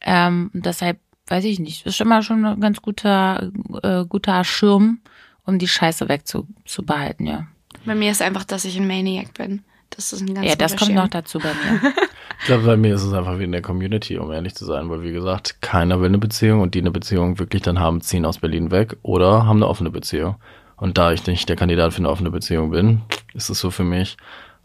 [0.00, 1.86] Ähm, und deshalb weiß ich nicht.
[1.86, 3.50] Ist immer schon ein ganz guter,
[3.82, 5.00] äh, guter Schirm,
[5.44, 7.46] um die Scheiße wegzubehalten, ja.
[7.84, 9.62] Bei mir ist einfach, dass ich ein Maniac bin.
[9.90, 11.10] Das ist ein ganz Ja, das kommt noch Schirm.
[11.10, 11.92] dazu bei mir.
[12.40, 14.90] Ich glaube, bei mir ist es einfach wie in der Community, um ehrlich zu sein,
[14.90, 18.26] weil wie gesagt, keiner will eine Beziehung und die eine Beziehung wirklich dann haben, ziehen
[18.26, 20.36] aus Berlin weg oder haben eine offene Beziehung.
[20.76, 23.02] Und da ich nicht der Kandidat für eine offene Beziehung bin,
[23.34, 24.16] ist es so für mich,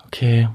[0.05, 0.49] okay.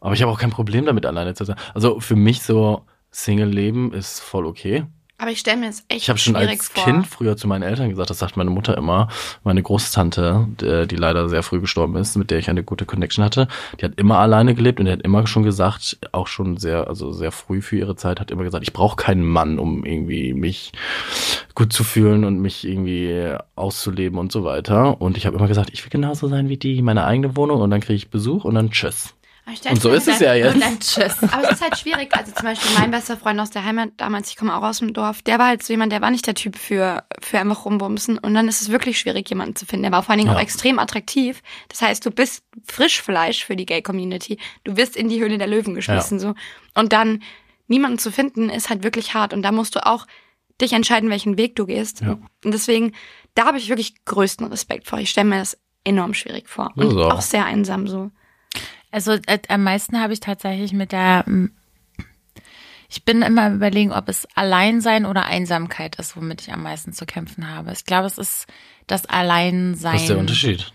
[0.00, 1.56] Aber ich habe auch kein Problem damit, alleine zu sein.
[1.74, 4.84] Also für mich so Single-Leben ist voll okay.
[5.18, 6.84] Aber ich stelle mir es echt Ich habe schon als vor.
[6.84, 9.08] Kind früher zu meinen Eltern gesagt, das sagt meine Mutter immer,
[9.44, 13.24] meine Großtante, die, die leider sehr früh gestorben ist, mit der ich eine gute Connection
[13.24, 13.48] hatte,
[13.80, 17.12] die hat immer alleine gelebt und die hat immer schon gesagt, auch schon sehr, also
[17.12, 20.72] sehr früh für ihre Zeit, hat immer gesagt, ich brauche keinen Mann, um irgendwie mich
[21.56, 25.00] gut zu fühlen und mich irgendwie auszuleben und so weiter.
[25.00, 27.70] Und ich habe immer gesagt, ich will genauso sein wie die, meine eigene Wohnung und
[27.70, 29.14] dann kriege ich Besuch und dann tschüss.
[29.54, 30.54] Stell's Und so ist es ja jetzt.
[30.54, 31.16] Und dann tschüss.
[31.32, 32.14] Aber es ist halt schwierig.
[32.14, 34.92] Also zum Beispiel mein bester Freund aus der Heimat damals, ich komme auch aus dem
[34.92, 38.18] Dorf, der war halt so jemand, der war nicht der Typ für, für einfach rumbumsen.
[38.18, 39.84] Und dann ist es wirklich schwierig, jemanden zu finden.
[39.84, 40.36] Der war vor allen Dingen Ja.
[40.36, 41.42] auch extrem attraktiv.
[41.68, 44.38] Das heißt, du bist Frischfleisch für die Gay-Community.
[44.64, 46.34] Du wirst in die Höhle der Löwen geschmissen, so.
[46.74, 47.22] Und dann
[47.68, 49.32] niemanden zu finden, ist halt wirklich hart.
[49.32, 50.06] Und da musst du auch
[50.60, 52.00] dich entscheiden, welchen Weg du gehst.
[52.00, 52.12] Ja.
[52.44, 52.92] Und deswegen,
[53.34, 54.98] da habe ich wirklich größten Respekt vor.
[54.98, 56.72] Ich stelle mir das enorm schwierig vor.
[56.76, 57.20] Und ist auch.
[57.20, 58.10] sehr einsam so.
[58.90, 61.24] Also äh, am meisten habe ich tatsächlich mit der.
[61.26, 61.52] ähm,
[62.88, 67.04] Ich bin immer überlegen, ob es Alleinsein oder Einsamkeit ist, womit ich am meisten zu
[67.04, 67.72] kämpfen habe.
[67.72, 68.46] Ich glaube, es ist
[68.86, 69.94] das Alleinsein.
[69.94, 70.72] Was ist der Unterschied?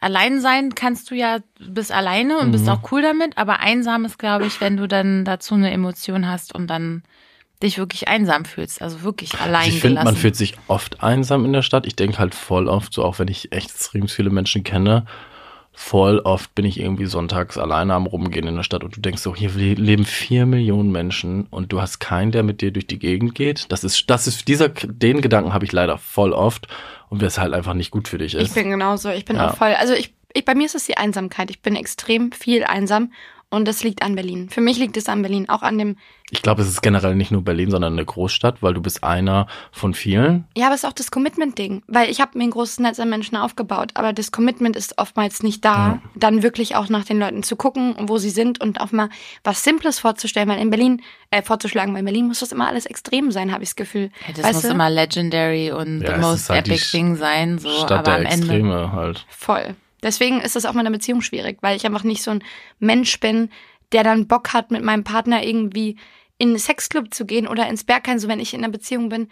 [0.00, 2.52] Allein sein kannst du ja, du bist alleine und Mhm.
[2.52, 6.26] bist auch cool damit, aber einsam ist, glaube ich, wenn du dann dazu eine Emotion
[6.26, 7.04] hast und dann
[7.62, 11.44] dich wirklich einsam fühlst, also wirklich allein Also ich finde, man fühlt sich oft einsam
[11.44, 11.86] in der Stadt.
[11.86, 15.06] Ich denke halt voll oft, so auch wenn ich echt extrem viele Menschen kenne,
[15.72, 19.20] voll oft bin ich irgendwie sonntags alleine am Rumgehen in der Stadt und du denkst
[19.20, 22.86] so, hier le leben vier Millionen Menschen und du hast keinen, der mit dir durch
[22.86, 23.66] die Gegend geht.
[23.70, 26.66] Das ist, das ist, dieser, den Gedanken habe ich leider voll oft
[27.10, 28.48] und es halt einfach nicht gut für dich ist.
[28.48, 29.10] Ich bin genauso.
[29.10, 29.50] Ich bin Ja.
[29.50, 29.74] auch voll.
[29.74, 31.50] Also ich, ich, bei mir ist es die Einsamkeit.
[31.50, 33.12] Ich bin extrem viel einsam
[33.50, 34.48] und das liegt an Berlin.
[34.50, 35.48] Für mich liegt es an Berlin.
[35.48, 35.96] Auch an dem,
[36.30, 39.46] Ich glaube, es ist generell nicht nur Berlin, sondern eine Großstadt, weil du bist einer
[39.70, 40.44] von vielen.
[40.56, 41.82] ja, aber es ist auch das Commitment-Ding.
[41.86, 45.44] Weil ich habe mir ein großes Netz an Menschen aufgebaut, aber das Commitment ist oftmals
[45.44, 46.02] nicht da, Ja.
[46.16, 49.08] dann wirklich auch nach den Leuten zu gucken, wo sie sind und auch mal
[49.44, 52.86] was Simples vorzustellen, weil in Berlin, äh, vorzuschlagen, weil in Berlin muss das immer alles
[52.86, 54.10] extrem sein, habe ich das Gefühl.
[54.26, 54.68] Ja, das Weißt muss du?
[54.70, 58.20] immer legendary und Ja, the most halt epic thing sein, so, Stadt aber der am
[58.26, 58.34] Ende.
[58.46, 59.24] Extreme halt.
[59.28, 59.76] Voll.
[60.02, 62.44] Deswegen ist das auch in meiner Beziehung schwierig, weil ich einfach nicht so ein
[62.78, 63.50] Mensch bin,
[63.92, 65.96] der dann Bock hat, mit meinem Partner irgendwie
[66.38, 69.28] in einen Sexclub zu gehen oder ins Berghain, so wenn ich in einer Beziehung bin.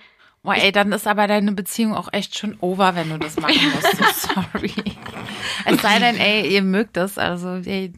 [0.46, 3.56] Oh, ey, dann ist aber deine Beziehung auch echt schon over, wenn du das machen
[3.74, 3.96] musst.
[3.96, 4.74] So sorry.
[5.64, 7.94] Es sei denn, ey, ihr mögt das, also ey,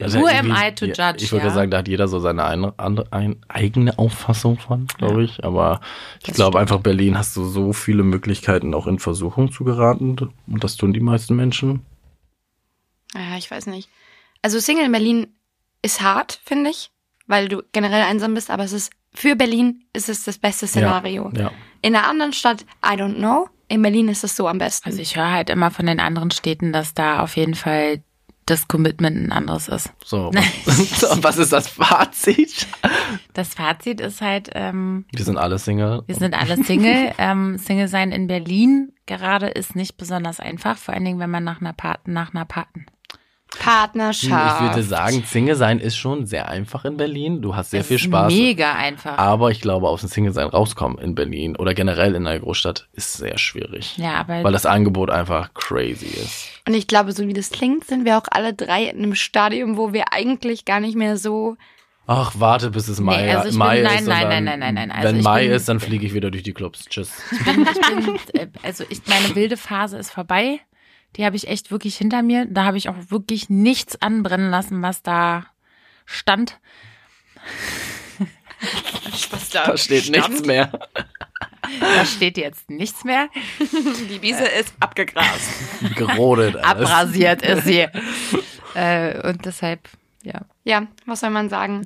[0.00, 1.22] Also who am I to ja, judge?
[1.22, 1.52] Ich würde ja?
[1.52, 5.44] sagen, da hat jeder so seine eine, andere, ein, eigene Auffassung von, glaube ich.
[5.44, 5.82] Aber
[6.26, 10.16] ich glaube einfach, Berlin hast du so viele Möglichkeiten, auch in Versuchung zu geraten.
[10.46, 11.84] Und das tun die meisten Menschen.
[13.14, 13.90] Ja, ich weiß nicht.
[14.40, 15.26] Also Single in Berlin
[15.82, 16.90] ist hart, finde ich,
[17.26, 21.30] weil du generell einsam bist, aber es ist für Berlin ist es das beste Szenario.
[21.36, 21.50] Ja.
[21.82, 23.48] In einer anderen Stadt, I don't know.
[23.68, 24.88] In Berlin ist es so am besten.
[24.88, 28.02] Also ich höre halt immer von den anderen Städten, dass da auf jeden Fall
[28.46, 29.92] das Commitment ein anderes ist.
[30.04, 30.30] So,
[30.64, 32.66] was, so, was ist das Fazit?
[33.34, 36.02] Das Fazit ist halt, ähm, Wir sind alle Single.
[36.06, 37.12] wir sind alle Single.
[37.18, 41.44] ähm, Single sein in Berlin gerade ist nicht besonders einfach, vor allen Dingen, wenn man
[41.44, 42.86] nach einer Paten, nach einer Paten.
[43.58, 44.60] Partnerschaft.
[44.60, 47.42] Ich würde sagen, Single sein ist schon sehr einfach in Berlin.
[47.42, 48.32] Du hast sehr Das viel ist Spaß.
[48.32, 49.18] Mega einfach.
[49.18, 52.88] Aber ich glaube, aus dem Single sein rauskommen in Berlin oder generell in einer Großstadt
[52.92, 53.96] ist sehr schwierig.
[53.98, 56.48] Ja, aber Weil das Angebot einfach crazy ist.
[56.66, 59.76] Und ich glaube, so wie das klingt, sind wir auch alle drei in einem Stadium,
[59.76, 61.56] wo wir eigentlich gar nicht mehr so.
[62.06, 64.06] Ach, warte, bis es Mai, Nee, also ich bin- Mai nein, ist.
[64.08, 64.90] nein, dann, nein, nein, nein, nein.
[64.90, 66.86] Also wenn Mai bin- ist, dann fliege ich wieder durch die Clubs.
[66.88, 67.12] Tschüss.
[67.30, 67.62] ich bin,
[68.16, 70.60] ich bin, äh, also ich, meine wilde Phase ist vorbei.
[71.16, 72.46] Die habe ich echt wirklich hinter mir.
[72.46, 75.46] Da habe ich auch wirklich nichts anbrennen lassen, was da
[76.06, 76.58] stand.
[79.30, 80.70] Was Da steht nichts mehr.
[81.80, 83.28] Da steht jetzt nichts mehr.
[83.58, 85.50] Die Wiese ist abgegrast.
[85.96, 86.56] Gerodet.
[86.56, 86.64] alles.
[86.90, 87.86] Abrasiert ist sie.
[88.74, 89.88] äh, und deshalb,
[90.22, 90.42] ja.
[90.64, 91.82] Ja, was soll man sagen?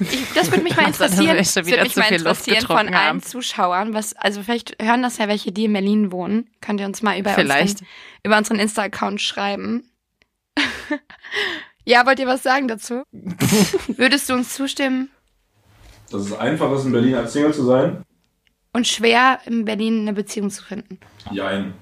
[0.00, 1.36] Ich, das würde mich mal interessieren.
[1.36, 3.22] Das schon würde wieder mich zu mal viel Luft interessieren von allen haben.
[3.22, 3.94] Zuschauern.
[3.94, 6.48] Was, also vielleicht hören das ja welche, die in Berlin wohnen.
[6.60, 7.80] Könnt ihr uns mal über Vielleicht.
[7.80, 7.88] unseren,
[8.24, 9.84] über unseren Insta-Account schreiben.
[11.84, 13.02] ja, wollt ihr was sagen dazu?
[13.88, 15.10] Würdest du uns zustimmen?
[16.10, 18.02] Dass es einfach ist, in Berlin als Single zu sein?
[18.72, 20.98] Und schwer in Berlin eine Beziehung zu finden.
[21.30, 21.74] Jein.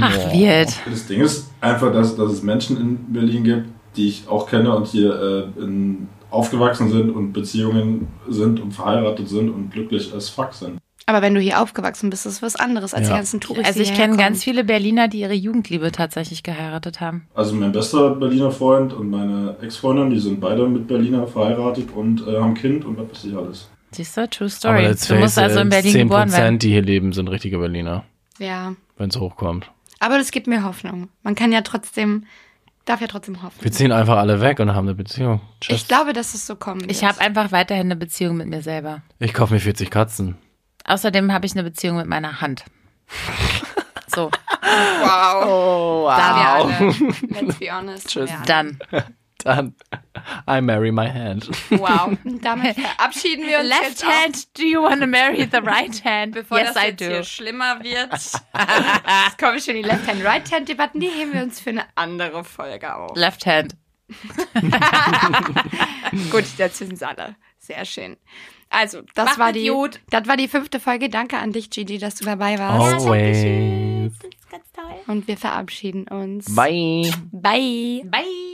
[0.00, 0.70] Ach, wird.
[0.86, 4.74] Das Ding ist einfach, dass, dass es Menschen in Berlin gibt, die ich auch kenne
[4.74, 10.28] und hier äh, in, aufgewachsen sind und Beziehungen sind und verheiratet sind und glücklich as
[10.30, 10.78] fuck sind.
[11.04, 13.14] Aber wenn du hier aufgewachsen bist, ist es was anderes als Ja.
[13.14, 13.66] die ganzen Touristen.
[13.66, 17.26] Also ich kenne ganz viele Berliner, die ihre Jugendliebe tatsächlich geheiratet haben.
[17.34, 22.26] Also mein bester Berliner Freund und meine Ex-Freundin, die sind beide mit Berliner verheiratet und
[22.26, 23.68] äh, haben Kind und was weiß ich alles.
[23.90, 24.82] Siehst du, true Aber story.
[24.86, 26.58] let's Du musst also in Berlin 10%, geboren werden.
[26.60, 28.04] die hier leben, sind richtige Berliner.
[28.38, 29.70] Ja, wenn es hochkommt.
[30.00, 31.08] aber das gibt mir Hoffnung.
[31.24, 32.24] Man kann ja trotzdem,
[32.84, 33.56] darf ja trotzdem hoffen.
[33.60, 35.40] Wir ziehen einfach alle weg und haben eine Beziehung.
[35.60, 35.76] Tschüss.
[35.76, 39.02] Ich glaube, dass es so kommen Ich habe einfach weiterhin eine Beziehung mit mir selber.
[39.18, 40.36] Ich kaufe mir 40 Katzen.
[40.84, 42.64] Außerdem habe ich eine Beziehung mit meiner Hand.
[44.14, 44.30] So,
[45.02, 45.44] Wow.
[45.46, 46.94] Oh, Da wir alle,
[47.28, 48.08] let's be honest.
[48.08, 48.30] Tschüss.
[48.30, 48.42] Ja.
[48.46, 48.78] dann.
[49.44, 49.74] Dann,
[50.48, 51.48] I marry my hand.
[51.70, 52.16] Wow.
[52.42, 56.04] Damit verabschieden wir uns Left jetzt auch, hand, do you want to marry the right
[56.04, 56.34] hand?
[56.34, 57.06] bevor yes, das I jetzt do.
[57.06, 58.12] hier schlimmer wird.
[58.12, 63.16] Jetzt kommen schon die Left-Hand, Right-Hand-Debatten, die heben wir uns für eine andere Folge auf.
[63.16, 63.74] Left hand.
[66.30, 67.36] Gut, wissen sie alle.
[67.58, 68.16] Sehr schön.
[68.68, 70.00] Also, das Macht war die, Idiot.
[70.10, 71.08] das war die fünfte Folge.
[71.08, 73.06] Danke an dich, Gigi, dass du dabei warst.
[73.06, 74.12] Always.
[75.06, 76.54] Und wir verabschieden uns.
[76.54, 77.10] Bye.
[77.30, 78.02] Bye.
[78.04, 78.51] Bye.